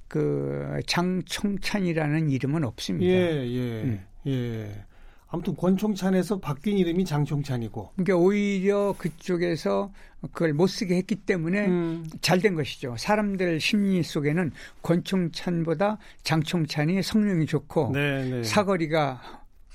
그 0.08 0.80
장총찬이라는 0.86 2.30
이름은 2.30 2.64
없습니다. 2.64 3.06
예, 3.06 3.46
예, 3.46 3.82
음. 3.82 4.00
예. 4.26 4.84
아무튼 5.30 5.54
권총찬에서 5.56 6.38
바뀐 6.38 6.78
이름이 6.78 7.04
장총찬이고. 7.04 7.92
그러니까 7.96 8.16
오히려 8.16 8.94
그쪽에서 8.96 9.92
그걸 10.32 10.54
못 10.54 10.66
쓰게 10.68 10.96
했기 10.96 11.16
때문에 11.16 11.66
음. 11.66 12.08
잘된 12.22 12.54
것이죠. 12.54 12.96
사람들 12.98 13.60
심리 13.60 14.02
속에는 14.02 14.52
권총찬보다 14.82 15.98
장총찬이 16.22 17.02
성능이 17.02 17.46
좋고 17.46 17.90
네, 17.92 18.28
네. 18.30 18.42
사거리가 18.42 19.20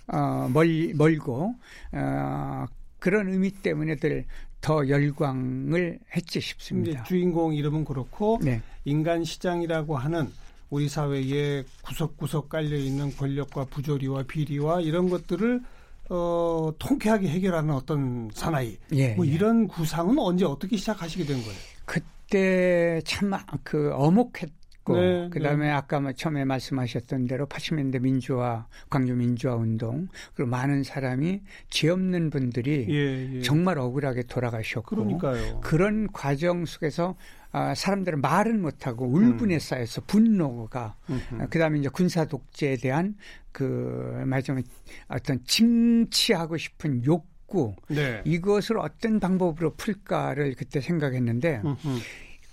어, 0.08 0.50
멀, 0.52 0.92
멀고 0.96 1.54
어, 1.92 2.66
그런 3.00 3.30
의미 3.30 3.52
때문에들 3.52 4.26
더 4.60 4.88
열광을 4.88 6.00
했지 6.16 6.42
싶습니다. 6.42 7.04
주인공 7.04 7.54
이름은 7.54 7.86
그렇고 7.86 8.40
네, 8.42 8.62
인간 8.86 9.24
시장이라고 9.24 9.98
하는 9.98 10.30
우리 10.74 10.90
사회에 10.90 11.64
구석구석 11.84 12.50
깔려 12.50 12.76
있는 12.76 13.16
권력과 13.16 13.66
부조리와 13.66 14.24
비리와 14.24 14.82
이런 14.82 15.08
것들을 15.08 15.62
어, 16.10 16.72
통쾌하게 16.80 17.30
해결하는 17.30 17.76
어떤 17.76 18.30
사나이. 18.34 18.78
예, 18.94 19.14
뭐 19.14 19.26
예. 19.28 19.32
이런 19.32 19.68
구상은 19.68 20.18
언제 20.18 20.46
어떻게 20.46 20.76
시작하시게 20.76 21.26
된 21.26 21.38
거예요? 21.44 21.58
그때 21.86 23.00
참 23.06 23.32
그 23.64 23.92
어목했고 23.94 24.96
네, 24.96 25.30
그다음에 25.30 25.70
아까 25.70 26.00
뭐 26.00 26.12
처음에 26.12 26.44
말씀하셨던 26.44 27.28
대로 27.28 27.46
80년대 27.46 28.02
민주화 28.02 28.66
광주 28.90 29.14
민주화 29.14 29.56
운동 29.56 30.08
그리고 30.34 30.50
많은 30.50 30.82
사람이 30.84 31.42
죄 31.70 31.90
없는 31.90 32.32
분들이 32.32 32.88
예, 32.90 33.36
예. 33.36 33.42
정말 33.42 33.78
억울하게 33.78 34.24
돌아가셨고 34.24 34.96
그러니까요. 34.96 35.62
그런 35.62 36.08
과정 36.12 36.66
속에서 36.66 37.16
아, 37.56 37.76
사람들은 37.76 38.20
말은 38.20 38.64
못하고 38.64 39.06
울분에 39.06 39.60
쌓여서 39.60 40.02
분노가 40.08 40.96
음흠. 41.08 41.50
그다음에 41.50 41.78
이제 41.80 41.88
군사 41.88 42.26
독재에 42.26 42.78
대한 42.78 43.16
그 43.52 44.24
말하자면 44.26 44.64
어떤 45.08 45.40
징치하고 45.46 46.58
싶은 46.58 47.06
욕구 47.06 47.76
네. 47.90 48.24
이것을 48.26 48.80
어떤 48.80 49.20
방법으로 49.20 49.76
풀까를 49.76 50.56
그때 50.56 50.82
생각했는데 50.82 51.62
음흠. 51.64 52.00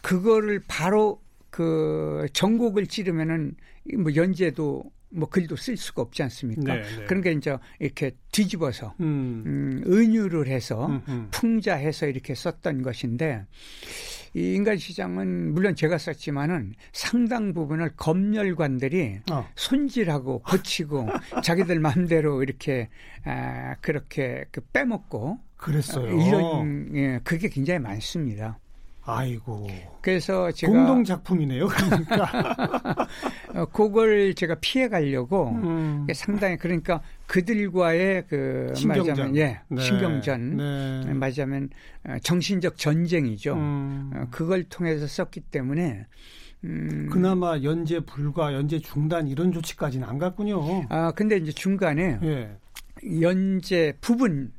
그거를 0.03 0.63
바로 0.69 1.23
그 1.49 2.27
전곡을 2.35 2.87
찌르면은 2.87 3.57
뭐 3.97 4.15
연재도 4.15 4.85
뭐 5.13 5.29
글도 5.31 5.57
쓸 5.57 5.79
수가 5.79 6.03
없지 6.03 6.23
않습니까? 6.25 6.75
네, 6.75 6.83
네. 6.83 7.05
그런 7.07 7.23
게 7.23 7.33
이제 7.33 7.57
이렇게 7.79 8.13
뒤집어서 8.33 8.95
음. 9.01 9.43
음, 9.47 9.83
은유를 9.87 10.47
해서 10.47 10.87
음흠. 10.87 11.29
풍자해서 11.31 12.07
이렇게 12.07 12.35
썼던 12.35 12.83
것인데 12.83 13.47
이 14.35 14.55
인간 14.55 14.77
시장은 14.77 15.55
물론 15.55 15.75
제가 15.75 15.99
썼지만은 15.99 16.75
상당 16.93 17.53
부분을 17.53 17.93
검열관들이 17.97 19.21
어. 19.31 19.49
손질하고 19.57 20.43
고치고 20.43 21.09
자기들 21.43 21.81
마음대로 21.81 22.43
이렇게 22.43 22.89
아, 23.25 23.75
그렇게 23.81 24.45
그 24.51 24.61
빼먹고 24.73 25.39
그랬어요. 25.57 26.09
이런 26.27 26.97
예, 26.97 27.21
그게 27.23 27.49
굉장히 27.49 27.81
많습니다. 27.81 28.59
아이고. 29.03 29.67
그래서 30.03 30.51
제가 30.53 30.73
공동 30.73 31.05
작품이네요. 31.05 31.67
그러니까. 31.69 33.09
어, 33.55 33.65
그걸 33.67 34.35
제가 34.35 34.57
피해 34.61 34.89
가려고 34.89 35.51
음. 35.51 36.07
상당히 36.15 36.57
그러니까 36.57 37.01
그들과의 37.27 38.25
그 38.29 38.73
신경전. 38.77 39.07
말하자면 39.07 39.37
예 39.37 39.61
네. 39.69 39.83
신경전 39.83 40.57
네. 40.57 41.13
말하자면 41.15 41.71
어, 42.05 42.17
정신적 42.23 42.77
전쟁이죠. 42.77 43.55
음. 43.55 44.11
어, 44.15 44.27
그걸 44.31 44.65
통해서 44.65 45.07
썼기 45.07 45.41
때문에 45.41 46.07
음, 46.65 47.09
그나마 47.11 47.59
연재 47.63 48.01
불가, 48.01 48.53
연재 48.53 48.81
중단 48.81 49.29
이런 49.29 49.51
조치까지는 49.53 50.07
안 50.07 50.19
갔군요. 50.19 50.87
아 50.91 51.11
근데 51.13 51.37
이제 51.39 51.53
중간에 51.53 52.19
예. 52.23 52.51
연재 53.23 53.95
부분 54.03 54.53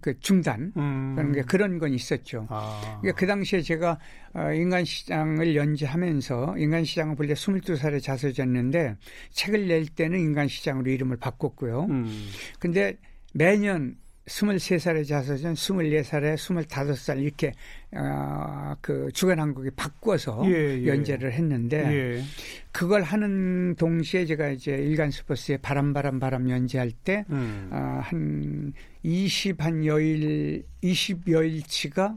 그 0.00 0.18
중단 0.20 0.72
음. 0.76 1.14
그런 1.16 1.32
게 1.32 1.42
그런 1.42 1.78
건 1.78 1.92
있었죠. 1.92 2.46
아. 2.50 2.98
그러니까 3.00 3.18
그 3.18 3.26
당시에 3.26 3.62
제가 3.62 3.98
어, 4.34 4.52
인간 4.52 4.84
시장을 4.84 5.54
연재하면서 5.56 6.56
인간 6.58 6.84
시장은 6.84 7.16
본래 7.16 7.34
22살에 7.34 8.02
자서졌는데 8.02 8.96
책을 9.30 9.68
낼 9.68 9.86
때는 9.86 10.18
인간 10.18 10.48
시장으로 10.48 10.90
이름을 10.90 11.18
바꿨고요. 11.18 11.86
음. 11.90 12.28
근데 12.58 12.96
매년 13.34 13.96
23살에 14.26 15.06
자서전, 15.06 15.54
24살에 15.54 16.36
25살 16.36 17.20
이렇게 17.20 17.52
어, 17.92 18.74
그 18.80 19.10
주간 19.12 19.40
한국에 19.40 19.70
바꿔서 19.74 20.42
예, 20.46 20.80
예. 20.80 20.86
연재를 20.86 21.32
했는데 21.32 21.78
예. 22.18 22.22
그걸 22.70 23.02
하는 23.02 23.74
동시에 23.74 24.24
제가 24.26 24.50
이제 24.50 24.72
일간 24.72 25.10
스포츠의 25.10 25.58
바람 25.58 25.92
바람 25.92 26.20
바람 26.20 26.48
연재할 26.48 26.92
때 26.92 27.24
음. 27.30 27.68
아, 27.72 28.00
한 28.02 28.72
20한 29.04 29.84
여일 29.84 30.64
20여일치가 30.84 32.16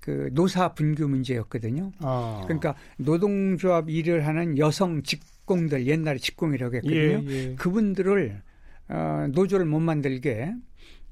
그 0.00 0.30
노사 0.32 0.72
분규 0.72 1.08
문제였거든요. 1.08 1.92
아. 1.98 2.42
그러니까 2.44 2.74
노동조합 2.96 3.90
일을 3.90 4.26
하는 4.26 4.56
여성 4.56 5.02
직공들 5.02 5.86
옛날에 5.86 6.18
직공이라고 6.18 6.76
했거든요. 6.76 7.22
예, 7.26 7.50
예. 7.50 7.54
그분들을 7.56 8.40
어, 8.88 9.26
노조를 9.30 9.66
못 9.66 9.80
만들게 9.80 10.54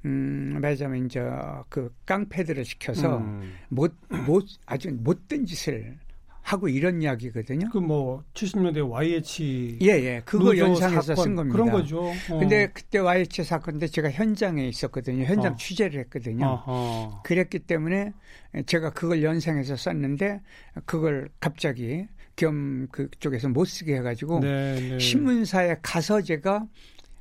음, 0.04 0.58
말하자면 0.60 1.06
이제 1.06 1.20
그 1.68 1.92
깡패들을 2.06 2.64
시켜서 2.64 3.18
음. 3.18 3.52
못, 3.68 3.94
못 4.26 4.44
아주 4.66 4.90
못된 4.92 5.46
짓을 5.46 5.98
하고 6.48 6.68
이런 6.68 7.02
이야기거든요. 7.02 7.68
그 7.70 7.78
뭐 7.78 8.22
70년대 8.34 8.88
YH 8.88 9.78
예, 9.82 9.86
예. 9.88 10.22
노조 10.32 10.56
연상해서 10.56 11.14
사건, 11.14 11.24
쓴 11.24 11.36
겁니다. 11.36 11.56
그런 11.56 11.70
거죠. 11.70 12.00
어. 12.04 12.38
근데 12.38 12.68
그때 12.72 12.98
YH 12.98 13.44
사건 13.44 13.78
때 13.78 13.86
제가 13.86 14.10
현장에 14.10 14.66
있었거든요. 14.66 15.24
현장 15.24 15.52
어. 15.52 15.56
취재를 15.56 16.00
했거든요. 16.00 16.46
어허. 16.46 17.22
그랬기 17.24 17.60
때문에 17.60 18.12
제가 18.66 18.90
그걸 18.90 19.22
연상해서 19.22 19.76
썼는데 19.76 20.40
그걸 20.86 21.28
갑자기 21.38 22.06
겸 22.36 22.88
그쪽에서 22.92 23.48
못 23.48 23.66
쓰게 23.66 23.96
해 23.96 24.00
가지고 24.00 24.40
네, 24.40 24.80
네. 24.80 24.98
신문사에 24.98 25.76
가서 25.82 26.22
제가 26.22 26.66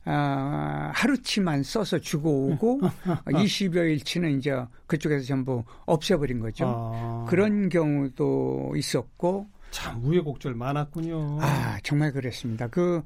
아, 0.09 0.89
하루치만 0.93 1.63
써서 1.63 1.99
주고 1.99 2.47
오고 2.47 2.79
20여일치는 3.27 4.37
이제 4.37 4.55
그쪽에서 4.85 5.25
전부 5.25 5.65
없애버린 5.85 6.39
거죠. 6.39 6.65
아. 6.65 7.25
그런 7.27 7.67
경우도 7.67 8.73
있었고 8.77 9.47
참 9.71 10.01
우여곡절 10.05 10.55
많았군요. 10.55 11.39
아 11.41 11.77
정말 11.83 12.13
그랬습니다. 12.13 12.67
그 12.67 13.03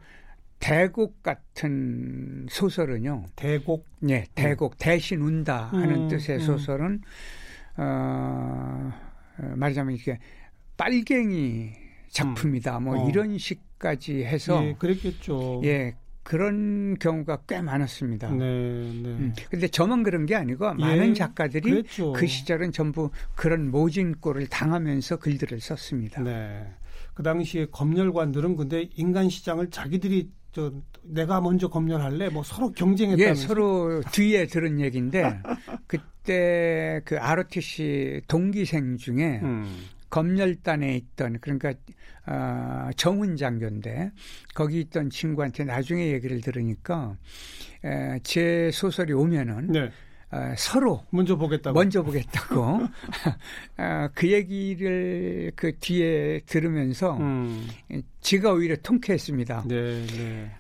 대곡 0.60 1.24
같은 1.24 2.46
소설은요. 2.52 3.26
대곡 3.36 3.88
예, 4.10 4.26
대곡 4.36 4.78
대신 4.78 5.22
운다 5.22 5.70
하는 5.72 6.04
음, 6.04 6.08
뜻의 6.08 6.36
음. 6.38 6.40
소설은 6.40 7.02
어, 7.78 8.92
어, 9.40 9.54
말하자면 9.56 9.96
이게 9.96 10.20
빨갱이 10.78 11.72
작품이다 12.10 12.80
뭐 12.80 12.96
어. 13.06 13.10
이런 13.10 13.40
식까지 13.40 14.24
해서 14.24 14.64
예, 14.64 14.76
그랬겠죠. 14.78 15.62
예 15.64 15.96
그런 16.24 16.98
경우가 17.00 17.44
꽤 17.48 17.62
많았습니다. 17.62 18.30
네, 18.32 18.38
네. 18.38 19.10
음, 19.10 19.34
근데 19.50 19.68
저만 19.68 20.04
그런 20.04 20.26
게 20.26 20.36
아니고 20.36 20.66
예, 20.80 20.86
많은 20.86 21.14
작가들이 21.14 21.70
그랬죠. 21.70 22.14
그 22.14 22.28
시절은 22.28 22.72
전부 22.72 23.10
그런 23.36 23.72
모진꼴을 23.72 24.48
당하면서 24.48 25.18
글들을 25.18 25.60
썼습니다. 25.60 26.22
네. 26.22 26.68
그 27.14 27.24
당시에 27.24 27.68
검열관들은 27.72 28.56
근데 28.56 28.90
인간 28.96 29.30
시장을 29.30 29.70
자기들이 29.70 30.30
저 30.52 30.72
내가 31.04 31.40
먼저 31.42 31.70
검열할래 31.70 32.30
뭐 32.30 32.44
서로 32.44 32.72
경쟁했다면서. 32.72 33.42
예, 33.42 33.48
서로 33.48 34.02
뒤에 34.12 34.48
들은 34.48 34.80
얘기인데 34.80 35.40
그때 35.88 37.02
그 37.06 37.18
ROTC 37.18 38.22
동기생 38.28 38.98
중에 38.98 39.40
음. 39.42 39.86
검열단에 40.12 40.96
있던 40.96 41.40
그러니까 41.42 41.74
어, 42.28 42.92
정훈 42.96 43.36
장교인데 43.36 44.12
거기 44.54 44.82
있던 44.82 45.10
친구한테 45.10 45.64
나중에 45.64 46.12
얘기를 46.12 46.40
들으니까 46.42 47.18
에, 47.84 48.20
제 48.22 48.70
소설이 48.72 49.14
오면은 49.14 49.68
네. 49.72 49.92
어, 50.32 50.54
서로 50.56 51.04
먼저 51.10 51.36
보겠다고. 51.36 51.74
먼저 51.74 52.04
보겠다고 52.04 52.62
어, 52.62 54.08
그 54.14 54.32
얘기를 54.32 55.52
그 55.56 55.78
뒤에 55.80 56.42
들으면서 56.46 57.18
음. 57.18 57.68
제가 58.22 58.54
오히려 58.54 58.76
통쾌했습니다. 58.78 59.66
네, 59.68 60.06
네. 60.06 60.52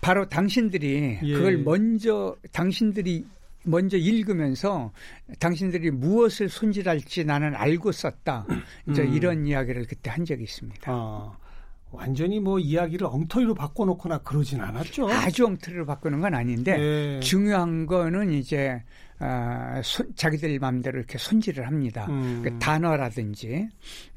바로 0.00 0.28
당신들이 0.28 1.18
예. 1.22 1.32
그걸 1.34 1.58
먼저 1.58 2.36
당신들이 2.52 3.24
먼저 3.64 3.96
읽으면서 3.96 4.92
당신들이 5.38 5.90
무엇을 5.90 6.48
손질할지 6.48 7.24
나는 7.24 7.54
알고 7.54 7.92
썼다. 7.92 8.46
이제 8.90 9.02
음. 9.02 9.14
이런 9.14 9.46
이야기를 9.46 9.86
그때 9.86 10.10
한 10.10 10.24
적이 10.24 10.44
있습니다. 10.44 10.90
아. 10.92 11.36
완전히 11.94 12.40
뭐 12.40 12.58
이야기를 12.58 13.06
엉터리로 13.06 13.54
바꿔놓거나 13.54 14.18
그러진 14.18 14.62
않았죠. 14.62 15.08
아주 15.10 15.44
엉터리로 15.44 15.84
바꾸는 15.84 16.20
건 16.22 16.34
아닌데 16.34 16.76
네. 16.78 17.20
중요한 17.20 17.84
거는 17.84 18.32
이제 18.32 18.82
아, 19.18 19.80
손- 19.84 20.10
자기들 20.16 20.58
마음대로 20.58 20.98
이렇게 20.98 21.18
손질을 21.18 21.66
합니다. 21.66 22.06
음. 22.08 22.40
그 22.42 22.58
단어라든지 22.58 23.68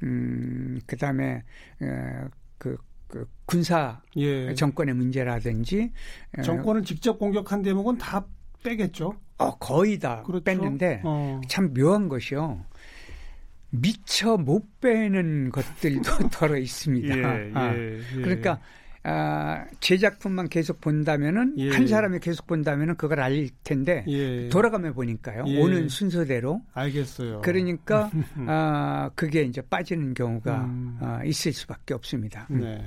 음, 0.03 0.79
그다음에 0.87 1.43
어, 1.81 2.27
그, 2.57 2.77
그 3.07 3.27
군사 3.45 4.01
예. 4.15 4.53
정권의 4.55 4.95
문제라든지 4.95 5.91
어, 6.37 6.41
정권을 6.43 6.83
직접 6.83 7.19
공격한 7.19 7.61
대목은 7.61 7.97
다 7.97 8.25
빼겠죠. 8.65 9.15
어, 9.37 9.57
거의 9.57 9.99
다 9.99 10.23
그렇죠. 10.23 10.43
뺐는데 10.43 11.01
어. 11.03 11.39
참 11.47 11.73
묘한 11.73 12.09
것이요. 12.09 12.65
미처 13.69 14.37
못 14.37 14.79
빼는 14.79 15.51
것들도 15.51 16.01
덜어 16.31 16.57
있습니다. 16.57 17.17
예, 17.17 17.51
아, 17.53 17.75
예, 17.75 17.99
예. 17.99 18.21
그러니까 18.21 18.59
아, 19.03 19.65
제 19.81 19.97
작품만 19.97 20.49
계속 20.49 20.81
본다면은 20.81 21.55
예. 21.57 21.69
한 21.69 21.85
사람이 21.85 22.19
계속 22.19 22.47
본다면은 22.47 22.95
그걸 22.95 23.19
알 23.19 23.49
텐데 23.63 24.03
예. 24.07 24.49
돌아가며 24.49 24.93
보니까요. 24.93 25.43
예. 25.47 25.61
오는 25.61 25.89
순서대로 25.89 26.61
알겠어요. 26.73 27.41
그러니까 27.41 28.09
아, 28.47 29.11
그게 29.15 29.43
이제 29.43 29.61
빠지는 29.61 30.13
경우가 30.13 30.65
음. 30.65 30.97
아, 31.01 31.23
있을 31.23 31.53
수밖에 31.53 31.93
없습니다. 31.93 32.47
음. 32.49 32.61
네. 32.61 32.83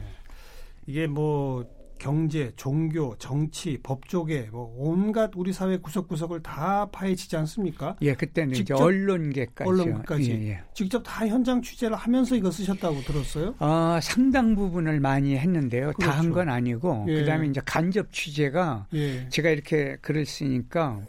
이게 0.87 1.07
뭐 1.07 1.65
경제, 1.99 2.53
종교, 2.57 3.17
정치, 3.19 3.79
법조계 3.83 4.49
뭐 4.53 4.75
온갖 4.77 5.31
우리 5.37 5.53
사회 5.53 5.77
구석구석을 5.77 6.43
다 6.43 6.89
파헤치지 6.91 7.37
않습니까? 7.37 7.97
예, 8.03 8.15
그때는 8.15 8.51
이제 8.51 8.59
직접 8.59 8.77
언론계까지 8.77 9.69
언론까지 9.69 10.31
예, 10.31 10.49
예. 10.49 10.61
직접 10.75 11.03
다 11.03 11.27
현장 11.27 11.61
취재를 11.61 11.97
하면서 11.97 12.35
이거 12.37 12.51
쓰셨다고 12.51 13.01
들었어요? 13.03 13.55
어, 13.59 13.99
상당 14.03 14.55
부분을 14.55 15.01
많이 15.01 15.37
했는데요. 15.37 15.93
다한 16.01 16.31
그렇죠. 16.31 16.35
건 16.35 16.49
아니고 16.49 17.07
예. 17.09 17.15
그다음에 17.21 17.47
이제 17.49 17.61
간접 17.65 18.13
취재가 18.13 18.87
예. 18.95 19.29
제가 19.29 19.51
이렇게 19.51 19.97
글을 20.01 20.27
쓰니까 20.27 21.01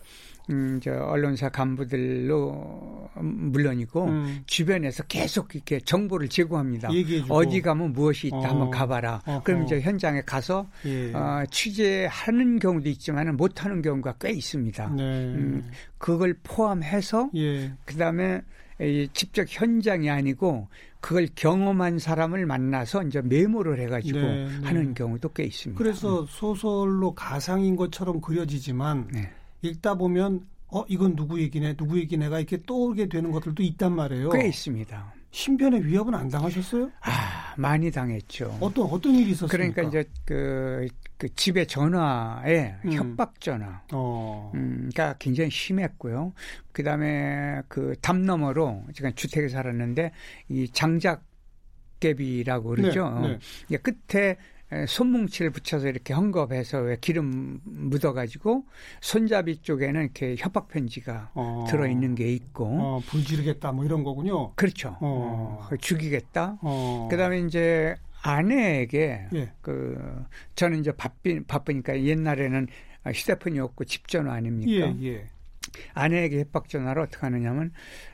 음, 0.50 0.80
저 0.82 0.92
언론사 0.92 1.50
간부들로 1.50 3.10
물론이고 3.16 4.06
음. 4.06 4.42
주변에서 4.46 5.04
계속 5.04 5.54
이렇게 5.56 5.80
정보를 5.80 6.28
제공합니다. 6.28 6.90
어디 7.30 7.62
가면 7.62 7.94
무엇이 7.94 8.28
있다 8.28 8.38
어. 8.38 8.44
한번 8.44 8.72
가봐라. 8.72 9.22
어허. 9.26 9.44
그럼 9.44 9.64
이제 9.64 9.80
현장에 9.82 10.22
가서 10.22 10.68
예. 10.86 11.14
어, 11.14 11.44
취재하는 11.52 12.60
경우도 12.60 12.90
있지만 12.90 13.36
못하는 13.36 13.82
경우가 13.82 14.16
꽤 14.20 14.32
있습니다. 14.32 14.90
네. 14.96 15.04
음, 15.04 15.70
그걸 15.98 16.36
포함해서 16.44 17.30
예. 17.36 17.72
그다음에 17.86 18.42
이 18.82 19.10
직접 19.14 19.46
현장이 19.48 20.10
아니고 20.10 20.70
그걸 21.02 21.28
경험한 21.36 22.00
사람을 22.00 22.46
만나서 22.46 23.04
이제 23.04 23.22
메모를 23.22 23.80
해가지고 23.82 24.20
네, 24.20 24.46
네. 24.46 24.66
하는 24.66 24.94
경우도 24.94 25.30
꽤 25.34 25.44
있습니다. 25.44 25.78
그래서 25.78 26.26
소설로 26.28 27.14
가상인 27.14 27.76
것처럼 27.76 28.22
그려지지만 28.22 29.08
네. 29.14 29.32
읽다 29.62 29.96
보면 29.96 30.48
어 30.68 30.84
이건 30.88 31.16
누구 31.16 31.40
얘기네 31.42 31.76
누구 31.76 31.98
얘기네가 32.00 32.38
이렇게 32.40 32.62
떠오르게 32.66 33.08
되는 33.10 33.32
것들도 33.32 33.64
있단 33.64 33.94
말이에요. 33.94 34.30
꽤 34.30 34.48
있습니다. 34.48 35.14
신변의 35.32 35.86
위협은 35.86 36.16
안 36.16 36.28
당하셨어요? 36.30 36.90
아 37.02 37.54
많이 37.58 37.92
당했죠. 37.92 38.58
어떤 38.60 38.86
어떤 38.88 39.14
일이 39.14 39.32
있었습니까? 39.32 39.58
그러니까 39.74 39.84
이제 39.84 40.10
그, 40.26 40.88
그 41.18 41.28
집에 41.36 41.66
전화에 41.66 42.76
음. 42.86 42.92
협박 42.94 43.40
전화. 43.40 43.82
어. 43.94 44.52
음, 44.56 44.90
그러니까 44.92 45.16
굉장히 45.20 45.52
심했고요. 45.52 46.34
그 46.72 46.84
다음에 46.84 47.62
그 47.68 47.94
담 48.02 48.26
너머로 48.26 48.86
제가 48.94 49.12
주택에 49.12 49.50
살았는데 49.50 50.12
이 50.50 50.70
장작 50.70 51.24
개비라고 52.00 52.70
그러죠. 52.70 53.10
네, 53.22 53.40
네. 53.68 53.78
끝에 53.78 54.30
에, 54.30 54.38
손뭉치를 54.88 55.50
붙여서 55.52 55.88
이렇게 55.88 56.14
헝겊해서 56.14 56.86
왜 56.86 56.98
기름 57.02 57.60
묻어가지고 57.64 58.66
손잡이 59.02 59.62
쪽에는 59.62 60.02
이렇게 60.02 60.36
협박 60.38 60.68
편지가 60.68 61.32
어. 61.34 61.66
들어 61.68 61.88
있는 61.88 62.14
게 62.16 62.32
있고 62.34 62.66
어, 62.66 63.02
불 63.08 63.24
지르겠다 63.24 63.72
뭐 63.72 63.84
이런 63.86 64.04
거군요. 64.04 64.54
그렇죠. 64.54 64.98
어. 65.02 65.68
어, 65.72 65.76
죽이겠다. 65.78 66.60
어. 66.62 67.08
그다음에 67.10 67.40
이제 67.40 67.96
아내에게 68.22 69.28
예. 69.34 69.52
그 69.62 69.98
저는 70.56 70.80
이제 70.80 70.92
바삐, 70.92 71.44
바쁘니까 71.46 72.04
옛날에는 72.04 72.68
휴대폰이 73.06 73.60
없고 73.60 73.86
집 73.86 74.08
전화 74.08 74.34
아닙니까? 74.34 74.94
예, 75.00 75.08
예. 75.08 75.30
아내에게 75.94 76.42
협박 76.42 76.70
전화를 76.70 77.04
어떻게 77.04 77.26
하느냐면 77.26 77.72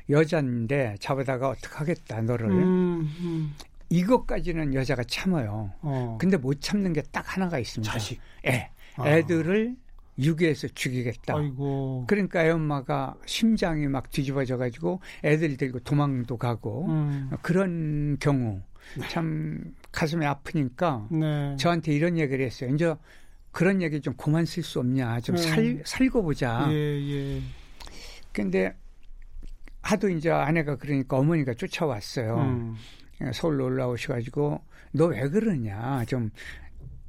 여자인데 0.09 0.95
잡아다가 0.99 1.49
어떻게 1.49 1.75
하겠다 1.75 2.21
너를 2.21 2.49
음, 2.49 3.09
음. 3.19 3.53
이것까지는 3.89 4.73
여자가 4.73 5.03
참아요. 5.03 5.71
어. 5.81 6.17
근데 6.19 6.37
못 6.37 6.61
참는 6.61 6.93
게 6.93 7.01
딱 7.11 7.35
하나가 7.35 7.59
있습니다. 7.59 7.91
자식. 7.91 8.19
애. 8.45 8.69
아. 8.97 9.07
애들을 9.07 9.75
유괴해서 10.17 10.67
죽이겠다. 10.69 11.35
아이고. 11.37 12.05
그러니까 12.07 12.43
애 12.45 12.49
엄마가 12.49 13.15
심장이 13.25 13.87
막 13.87 14.09
뒤집어져 14.09 14.57
가지고 14.57 15.01
애들 15.23 15.57
들고 15.57 15.79
도망도 15.81 16.37
가고 16.37 16.87
음. 16.87 17.29
그런 17.41 18.17
경우 18.19 18.61
참 19.09 19.73
가슴이 19.91 20.25
아프니까 20.25 21.07
네. 21.11 21.55
저한테 21.57 21.93
이런 21.93 22.17
얘기를 22.17 22.45
했어요. 22.45 22.73
이제 22.73 22.95
그런 23.51 23.81
얘기 23.81 23.99
좀 24.01 24.13
그만 24.15 24.45
쓸 24.45 24.63
수 24.63 24.79
없냐. 24.79 25.19
좀 25.21 25.35
네. 25.35 25.41
살, 25.41 25.81
살고 25.85 26.23
보자. 26.23 26.67
예, 26.69 26.75
예. 26.75 27.41
근데 28.31 28.73
하도 29.81 30.09
이제 30.09 30.29
아내가 30.31 30.77
그러니까 30.77 31.17
어머니가 31.17 31.53
쫓아왔어요. 31.53 32.37
음. 32.37 32.75
서울로 33.33 33.65
올라오셔가지고 33.65 34.61
너 34.93 35.07
왜 35.07 35.27
그러냐. 35.29 36.05
좀 36.05 36.31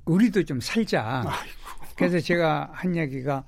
우리도 0.05 0.45
좀 0.45 0.61
살자. 0.61 1.25
그래서 1.97 2.21
제가 2.21 2.71
한 2.73 2.97
얘기가 2.97 3.45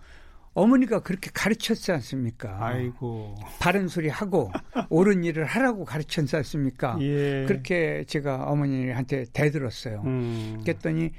어머니가 0.55 1.01
그렇게 1.01 1.31
가르쳤지 1.33 1.93
않습니까? 1.93 2.57
아이고. 2.61 3.37
바른 3.61 3.87
소리 3.87 4.09
하고 4.09 4.51
옳은 4.91 5.23
일을 5.23 5.45
하라고 5.45 5.85
가르쳤지 5.85 6.35
않습니까? 6.37 6.97
예. 7.01 7.45
그렇게 7.47 8.05
제가 8.09 8.45
어머니한테 8.45 9.27
대들었어요. 9.33 10.03
음. 10.05 10.59
그랬더니 10.63 11.13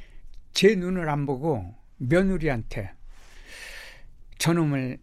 제 0.51 0.75
눈을 0.75 1.07
안 1.09 1.25
보고 1.25 1.73
며느리한테 1.97 2.91
저놈을 4.39 4.97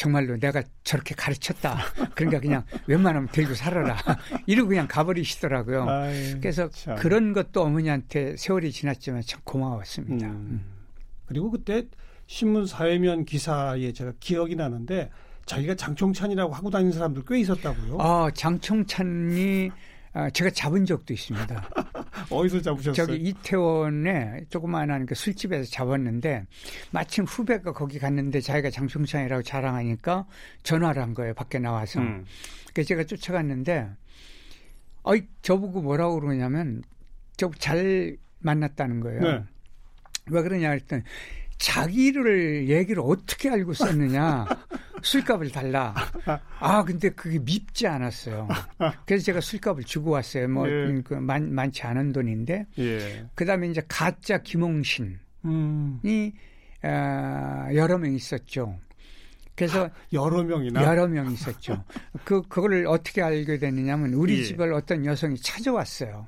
정말로 0.00 0.38
내가 0.38 0.62
저렇게 0.82 1.14
가르쳤다. 1.14 1.76
그러니까 2.14 2.40
그냥 2.40 2.64
웬만하면 2.86 3.28
들고 3.28 3.54
살아라. 3.54 3.98
이러고 4.46 4.70
그냥 4.70 4.88
가버리시더라고요. 4.88 5.86
아이, 5.86 6.40
그래서 6.40 6.70
참. 6.70 6.96
그런 6.96 7.34
것도 7.34 7.60
어머니한테 7.60 8.34
세월이 8.38 8.72
지났지만 8.72 9.20
참 9.26 9.42
고마웠습니다. 9.44 10.26
음. 10.26 10.64
그리고 11.26 11.50
그때 11.50 11.84
신문 12.26 12.64
사회면 12.64 13.26
기사에 13.26 13.92
제가 13.92 14.14
기억이 14.20 14.56
나는데 14.56 15.10
자기가 15.44 15.74
장총찬이라고 15.74 16.54
하고 16.54 16.70
다니는 16.70 16.92
사람들 16.92 17.24
꽤 17.28 17.38
있었다고요. 17.40 17.98
아, 18.00 18.30
장총찬이 18.32 19.70
아, 20.12 20.28
제가 20.30 20.50
잡은 20.50 20.84
적도 20.86 21.12
있습니다. 21.12 21.68
어디서 22.30 22.60
잡으셨어요? 22.62 22.94
저기 22.94 23.16
이태원에 23.16 24.44
조그마한 24.48 25.06
그 25.06 25.14
술집에서 25.14 25.70
잡았는데 25.70 26.46
마침 26.90 27.24
후배가 27.24 27.72
거기 27.72 27.98
갔는데 27.98 28.40
자기가 28.40 28.70
장총찬이라고 28.70 29.42
자랑하니까 29.42 30.26
전화를 30.64 31.00
한 31.02 31.14
거예요. 31.14 31.34
밖에 31.34 31.58
나와서. 31.58 32.00
음. 32.00 32.24
그래서 32.74 32.88
제가 32.88 33.04
쫓아갔는데 33.04 33.88
어이 35.02 35.22
저보고 35.42 35.80
뭐라고 35.82 36.20
그러냐면 36.20 36.82
저 37.36 37.50
잘 37.58 38.16
만났다는 38.40 39.00
거예요. 39.00 39.20
네. 39.20 39.44
왜 40.30 40.42
그러냐 40.42 40.70
했더니 40.72 41.02
자기를 41.60 42.68
얘기를 42.68 43.02
어떻게 43.04 43.50
알고 43.50 43.74
썼느냐 43.74 44.46
술값을 45.02 45.50
달라. 45.50 45.94
아 46.58 46.82
근데 46.84 47.10
그게 47.10 47.38
밉지 47.38 47.86
않았어요. 47.86 48.48
그래서 49.06 49.24
제가 49.24 49.40
술값을 49.40 49.84
주고 49.84 50.10
왔어요. 50.10 50.48
뭐 50.48 50.68
예. 50.68 51.00
그 51.04 51.14
많, 51.14 51.52
많지 51.52 51.82
않은 51.82 52.12
돈인데 52.12 52.66
예. 52.78 53.26
그다음에 53.34 53.68
이제 53.68 53.82
가짜 53.88 54.38
김홍신이 54.38 55.16
음. 55.44 56.00
어, 56.82 57.68
여러 57.74 57.98
명 57.98 58.14
있었죠. 58.14 58.78
그래서 59.54 59.90
여러 60.14 60.42
명이나. 60.42 60.82
여러 60.82 61.06
명 61.06 61.30
있었죠. 61.30 61.84
그 62.24 62.40
그거를 62.42 62.86
어떻게 62.86 63.20
알게 63.20 63.58
됐느냐면 63.58 64.14
우리 64.14 64.38
예. 64.38 64.44
집을 64.44 64.72
어떤 64.72 65.04
여성이 65.04 65.36
찾아왔어요. 65.36 66.26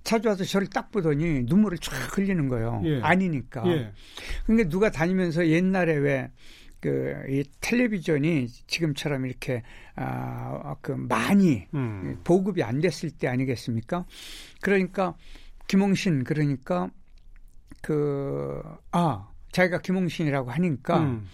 예. 0.00 0.04
찾아와서 0.04 0.44
저를 0.44 0.68
딱 0.68 0.90
보더니 0.90 1.42
눈물을 1.44 1.78
쫙 1.78 2.16
흘리는 2.16 2.48
거예요. 2.48 2.80
예. 2.84 3.00
아니니까. 3.02 3.62
예. 3.66 3.92
그러니까 4.46 4.68
누가 4.68 4.90
다니면서 4.90 5.46
옛날에 5.48 5.94
왜 5.96 6.30
그 6.80 7.26
이 7.28 7.44
텔레비전이 7.60 8.48
지금처럼 8.66 9.26
이렇게 9.26 9.62
아 9.96 10.74
그 10.80 10.92
많이 10.92 11.66
음. 11.74 12.18
보급이 12.24 12.62
안 12.62 12.80
됐을 12.80 13.10
때 13.10 13.28
아니겠습니까? 13.28 14.06
그러니까 14.62 15.14
김홍신 15.68 16.24
그러니까 16.24 16.90
그 17.82 18.62
아 18.92 19.28
자기가 19.52 19.80
김홍신이라고 19.82 20.50
하니까 20.50 21.00
음. 21.00 21.26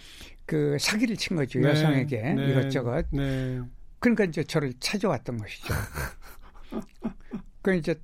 그 0.45 0.77
사기를 0.79 1.15
친 1.15 1.37
거죠 1.37 1.59
네, 1.59 1.69
여성에게 1.69 2.33
네, 2.33 2.51
이것저것 2.51 3.05
네. 3.11 3.61
그러니까 3.99 4.25
이제 4.25 4.43
저를 4.43 4.73
찾아왔던 4.81 5.37
것이죠. 5.37 5.73
그 7.61 7.73
이제 7.75 7.95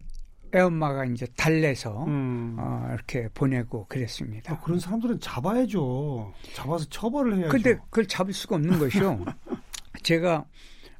애엄마가 0.55 1.05
이제 1.05 1.25
달래서 1.35 2.05
음. 2.05 2.55
어, 2.59 2.89
이렇게 2.93 3.27
보내고 3.33 3.87
그랬습니다. 3.87 4.53
아, 4.53 4.59
그런 4.61 4.79
사람들은 4.79 5.19
잡아야죠. 5.19 6.33
잡아서 6.53 6.85
처벌을 6.89 7.37
해야죠. 7.37 7.49
근데 7.49 7.75
그걸 7.75 8.07
잡을 8.07 8.33
수가 8.33 8.55
없는 8.55 8.79
것이요. 8.79 9.25
제가 10.03 10.45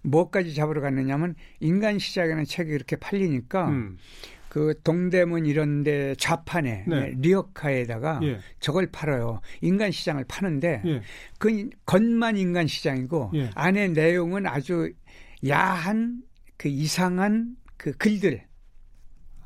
뭐까지 0.02 0.54
잡으러 0.54 0.82
갔느냐면 0.82 1.36
인간 1.60 2.00
시장에는 2.00 2.46
책이 2.46 2.72
이렇게 2.72 2.96
팔리니까 2.96 3.70
음. 3.70 3.98
그 4.50 4.80
동대문 4.84 5.48
이런데 5.48 6.14
좌판에 6.20 6.86
네. 6.88 7.14
리어카에다가 7.18 8.20
예. 8.22 8.40
저걸 8.60 8.92
팔아요. 8.92 9.42
인간 9.62 9.90
시장을 9.90 10.26
파는데 10.28 10.84
예. 10.86 11.02
그 11.40 11.70
겉만 11.88 12.38
인간 12.38 12.68
시장이고 12.68 13.32
예. 13.34 13.50
안에 13.56 13.88
내용은 13.88 14.46
아주 14.46 14.94
야한 15.48 16.22
그 16.58 16.70
이상한 16.70 17.56
그 17.78 17.94
글들 17.94 18.44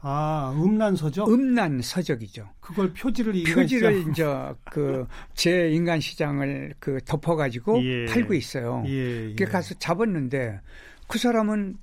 아, 0.01 0.53
음란 0.55 0.95
서적? 0.95 1.27
음란 1.29 1.81
서적이죠. 1.81 2.49
그걸 2.59 2.93
표지를 2.93 3.35
인간 3.35 3.55
표지를 3.55 4.09
이제 4.09 4.25
그제 4.65 5.71
인간 5.71 5.99
시장을 5.99 6.75
그 6.79 6.99
덮어 7.05 7.35
가지고 7.35 7.83
예. 7.83 8.05
팔고 8.05 8.33
있어요. 8.33 8.83
예, 8.87 9.31
예. 9.31 9.35
그 9.35 9.45
가서 9.45 9.75
잡았는데 9.75 10.59
그 11.07 11.17
사람은 11.17 11.77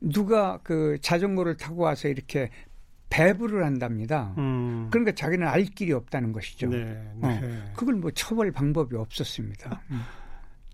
누가 0.00 0.58
그 0.62 0.98
자전거를 1.00 1.56
타고 1.56 1.82
와서 1.82 2.08
이렇게 2.08 2.50
배부를 3.10 3.64
한답니다. 3.64 4.34
음. 4.38 4.88
그러니까 4.90 5.12
자기는 5.14 5.46
알 5.46 5.64
길이 5.64 5.92
없다는 5.92 6.32
것이죠. 6.32 6.68
네, 6.68 6.84
네. 7.16 7.40
어. 7.42 7.72
그걸 7.74 7.96
뭐 7.96 8.10
처벌 8.12 8.50
방법이 8.52 8.96
없었습니다. 8.96 9.82
음. 9.90 10.00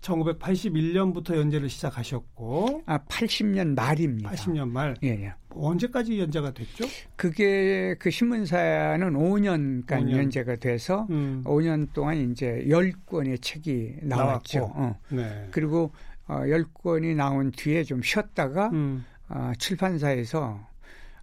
1981년부터 0.01 1.35
연재를 1.35 1.69
시작하셨고 1.69 2.83
아 2.85 2.99
80년 2.99 3.75
말입니다. 3.75 4.31
80년 4.31 4.69
말 4.69 4.95
예, 5.03 5.09
예. 5.09 5.33
언제까지 5.49 6.19
연재가 6.19 6.51
됐죠? 6.51 6.85
그게 7.15 7.95
그 7.99 8.11
신문사는 8.11 9.13
5년간 9.13 9.85
5년. 9.87 10.11
연재가 10.11 10.57
돼서 10.57 11.07
음. 11.09 11.43
5년 11.45 11.91
동안 11.93 12.31
이제 12.31 12.63
10권의 12.67 13.41
책이 13.41 13.97
나왔죠. 14.03 14.59
나왔고. 14.59 14.81
어. 14.81 14.99
네. 15.09 15.47
그리고 15.51 15.91
어, 16.27 16.41
10권이 16.41 17.15
나온 17.15 17.51
뒤에 17.51 17.83
좀 17.83 18.01
쉬었다가 18.03 18.69
음. 18.69 19.03
어, 19.29 19.51
출판사에서 19.57 20.59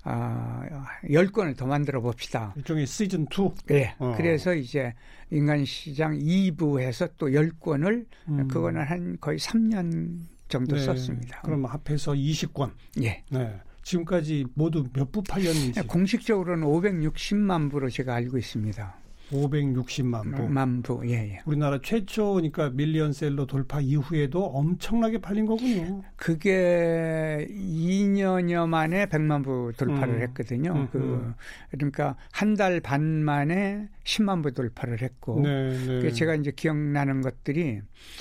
아, 0.08 0.62
10권을 1.04 1.56
더 1.56 1.66
만들어 1.66 2.00
봅시다. 2.00 2.52
일종의 2.56 2.86
시즌 2.86 3.22
2. 3.24 3.50
예. 3.72 3.94
어. 3.98 4.14
그래서 4.16 4.54
이제 4.54 4.94
인간 5.30 5.64
시장 5.64 6.16
2부에서 6.16 7.10
또 7.18 7.26
10권을 7.28 8.06
음. 8.28 8.48
그거는 8.48 8.82
한 8.82 9.16
거의 9.20 9.38
3년 9.38 10.18
정도 10.48 10.76
네. 10.76 10.82
썼습니다. 10.82 11.40
그럼 11.42 11.64
합해서 11.64 12.12
20권. 12.12 12.70
예. 13.02 13.24
네. 13.30 13.60
지금까지 13.82 14.46
모두 14.54 14.86
몇 14.92 15.10
부 15.10 15.22
팔렸는지 15.22 15.82
공식적으로는 15.82 16.66
560만 16.66 17.70
부로 17.70 17.88
제가 17.90 18.14
알고 18.14 18.38
있습니다. 18.38 18.96
560만 19.30 20.36
부. 20.36 20.48
만 20.48 20.82
부. 20.82 21.02
예, 21.06 21.14
예. 21.32 21.40
우리나라 21.46 21.80
최초니까 21.82 22.70
밀리언셀러 22.70 23.46
돌파 23.46 23.80
이후에도 23.80 24.44
엄청나게 24.46 25.18
팔린 25.18 25.46
거군요. 25.46 26.02
그게 26.16 27.46
2년여 27.50 28.68
만에 28.68 29.06
100만 29.06 29.44
부 29.44 29.72
돌파를 29.76 30.14
음. 30.14 30.22
했거든요. 30.22 30.72
음, 30.72 30.88
그 30.92 30.98
음. 30.98 31.34
그러니까 31.70 32.16
한 32.30 32.54
달 32.56 32.80
반 32.80 33.02
만에 33.24 33.88
10만 34.04 34.42
부 34.42 34.52
돌파를 34.52 35.02
했고 35.02 35.40
네, 35.42 35.76
네. 35.86 36.00
그 36.02 36.12
제가 36.12 36.34
이제 36.36 36.52
기억나는 36.54 37.20
것들이 37.20 37.80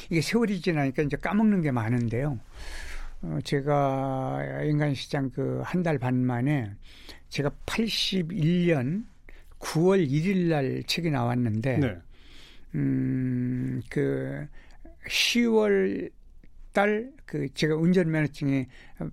이게 0.10 0.22
세월이 0.22 0.60
지나니까 0.62 1.04
이제 1.04 1.18
까먹는 1.18 1.62
게 1.62 1.72
많은데요. 1.72 2.40
어, 3.22 3.38
제가 3.44 4.62
인간 4.66 4.94
시장 4.96 5.30
그 5.30 5.62
한 5.64 5.84
달 5.84 6.00
반 6.00 6.16
만에 6.26 6.72
제가 7.30 7.52
81년 7.66 9.04
9월 9.66 10.08
1일 10.08 10.48
날 10.50 10.84
책이 10.86 11.10
나왔는데 11.10 11.78
네. 11.78 11.96
음, 12.76 13.82
그 13.90 14.48
10월 15.08 16.12
달 16.74 17.16
그 17.26 17.48
제가 17.54 17.76
운전면허증이 17.76 18.66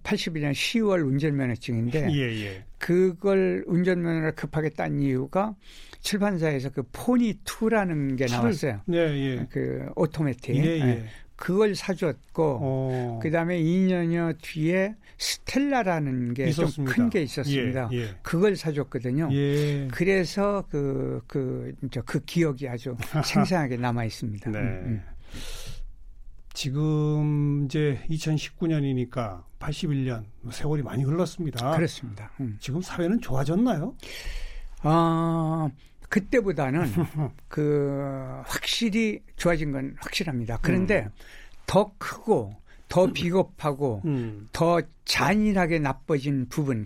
81년 0.02 0.52
10월 0.52 1.06
운전면허증인데 1.06 2.12
예, 2.12 2.44
예. 2.44 2.64
그걸 2.78 3.64
운전면허를 3.66 4.32
급하게 4.34 4.68
딴 4.70 5.00
이유가 5.00 5.54
출판사에서 6.00 6.70
그 6.70 6.82
포니 6.92 7.34
2라는 7.44 8.18
게 8.18 8.26
나왔어요. 8.26 8.82
네, 8.86 8.98
예. 8.98 9.46
그 9.50 9.86
오토매틱. 9.96 10.54
그걸 11.42 11.74
사줬고 11.74 12.59
어. 12.62 13.18
그다음에 13.20 13.61
2년여 13.61 14.37
뒤에 14.40 14.94
스텔라라는 15.18 16.35
게 16.35 16.48
좀. 16.52 16.85
큰 16.85 17.11
게 17.11 17.20
있었습니다. 17.22 17.88
예, 17.90 17.96
예. 17.98 18.14
그걸 18.22 18.55
사줬거든요. 18.55 19.28
예. 19.33 19.88
그래서 19.90 20.64
그, 20.70 21.20
그, 21.26 21.74
저, 21.90 22.00
그 22.02 22.20
기억이 22.20 22.68
아주 22.68 22.96
생생하게 23.26 23.76
남아 23.78 24.05
있습니다. 24.05 24.50
네. 24.52 24.59
음, 24.61 25.02
지금 26.55 27.64
이제 27.64 27.98
2019년이니까 28.09 29.42
81년 29.59 30.24
세월이 30.48 30.85
많이 30.85 31.02
흘렀습니다. 31.02 31.72
음. 31.72 31.76
그렇습니다. 31.76 32.31
음. 32.38 32.57
지금 32.61 32.81
사회는 32.81 33.20
좋아졌나요? 33.20 33.96
아, 34.83 35.68
그때보다는 36.12 36.83
그 37.48 38.42
확실히 38.44 39.22
좋아진 39.37 39.72
건 39.72 39.96
확실합니다. 39.98 40.59
그런데 40.61 41.09
더 41.66 41.94
크고 41.96 42.55
더 42.88 43.07
비겁하고 43.11 44.03
음. 44.05 44.46
더 44.53 44.83
잔인하게 45.07 45.79
나빠진 45.79 46.51
부분 46.51 46.85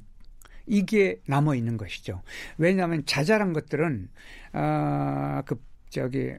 이게 0.64 1.20
남아 1.26 1.56
있는 1.56 1.76
것이죠. 1.76 2.22
왜냐하면 2.56 3.04
자잘한 3.04 3.52
것들은 3.52 4.08
아그 4.52 5.60
저기 5.90 6.34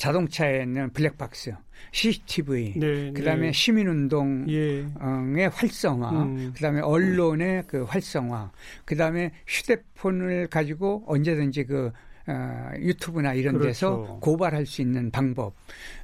자동차에 0.00 0.62
있는 0.62 0.90
블랙박스, 0.94 1.52
CCTV, 1.92 2.72
네, 2.78 3.12
그다음에 3.12 3.48
네. 3.48 3.52
시민운동 3.52 4.46
예. 4.48 4.86
의 4.86 5.48
활성화, 5.50 6.10
음. 6.22 6.52
그다음에 6.56 6.80
언론의 6.80 7.64
그 7.66 7.82
활성화, 7.82 8.50
그다음에 8.86 9.30
휴대폰을 9.46 10.46
가지고 10.46 11.04
언제든지 11.06 11.64
그 11.64 11.92
어, 12.26 12.70
유튜브나 12.78 13.34
이런 13.34 13.58
그렇죠. 13.58 13.68
데서 13.68 14.18
고발할 14.22 14.64
수 14.64 14.80
있는 14.80 15.10
방법. 15.10 15.52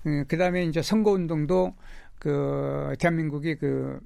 음, 0.04 0.26
그다음에 0.28 0.64
이제 0.64 0.82
선거운동도 0.82 1.74
그 2.18 2.94
대한민국이 2.98 3.54
그 3.54 3.98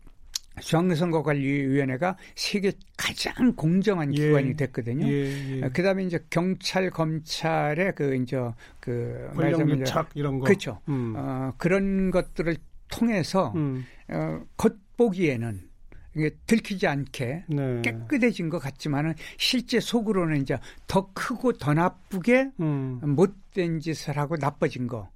중앙선거관리위원회가 0.58 2.16
세계 2.34 2.72
가장 2.96 3.54
공정한 3.54 4.14
예. 4.16 4.26
기관이 4.26 4.56
됐거든요. 4.56 5.06
예, 5.06 5.56
예. 5.58 5.64
어, 5.64 5.70
그다음에 5.72 6.04
이제 6.04 6.18
경찰 6.30 6.90
검찰의 6.90 7.94
그 7.94 8.14
이제 8.16 8.36
그 8.80 9.30
권력 9.34 9.68
유착 9.68 10.10
이런 10.14 10.38
거. 10.38 10.46
그렇죠. 10.46 10.80
음. 10.88 11.14
어, 11.16 11.52
그런 11.56 12.10
것들을 12.10 12.56
통해서 12.90 13.52
음. 13.56 13.84
어, 14.08 14.42
겉보기에는 14.56 15.70
이게 16.16 16.30
들키지 16.46 16.86
않게 16.88 17.44
네. 17.48 17.82
깨끗해진 17.82 18.50
것 18.50 18.58
같지만은 18.58 19.14
실제 19.38 19.78
속으로는 19.78 20.42
이제 20.42 20.58
더 20.88 21.12
크고 21.12 21.52
더 21.52 21.72
나쁘게 21.72 22.50
음. 22.60 23.00
못된 23.02 23.78
짓을 23.78 24.18
하고 24.18 24.36
나빠진 24.36 24.88
거 24.88 25.08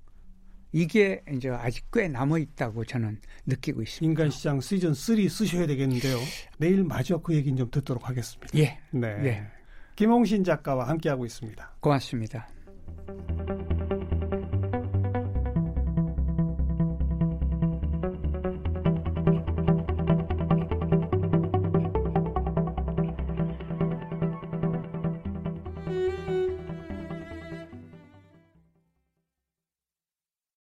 이게 0.75 1.23
이제 1.33 1.49
아직 1.51 1.85
꽤 1.93 2.09
남아 2.09 2.37
있다고 2.39 2.85
저는 2.85 3.21
느끼고 3.47 3.83
있습니다. 3.83 4.05
인간 4.05 4.29
시장 4.29 4.61
시즌 4.61 4.93
3 4.93 5.29
쓰셔야 5.29 5.69
되겠는데요. 5.69 6.19
내일 6.59 6.83
마저 6.83 7.19
그 7.19 7.33
얘기는 7.33 7.57
좀 7.57 7.71
듣도록 7.71 8.09
하겠습니다. 8.09 8.59
예, 8.59 8.77
네. 8.91 9.09
예. 9.25 9.47
김홍신 9.95 10.43
작가와 10.43 10.89
함께하고 10.89 11.25
있습니다. 11.25 11.77
고맙습니다. 11.79 12.49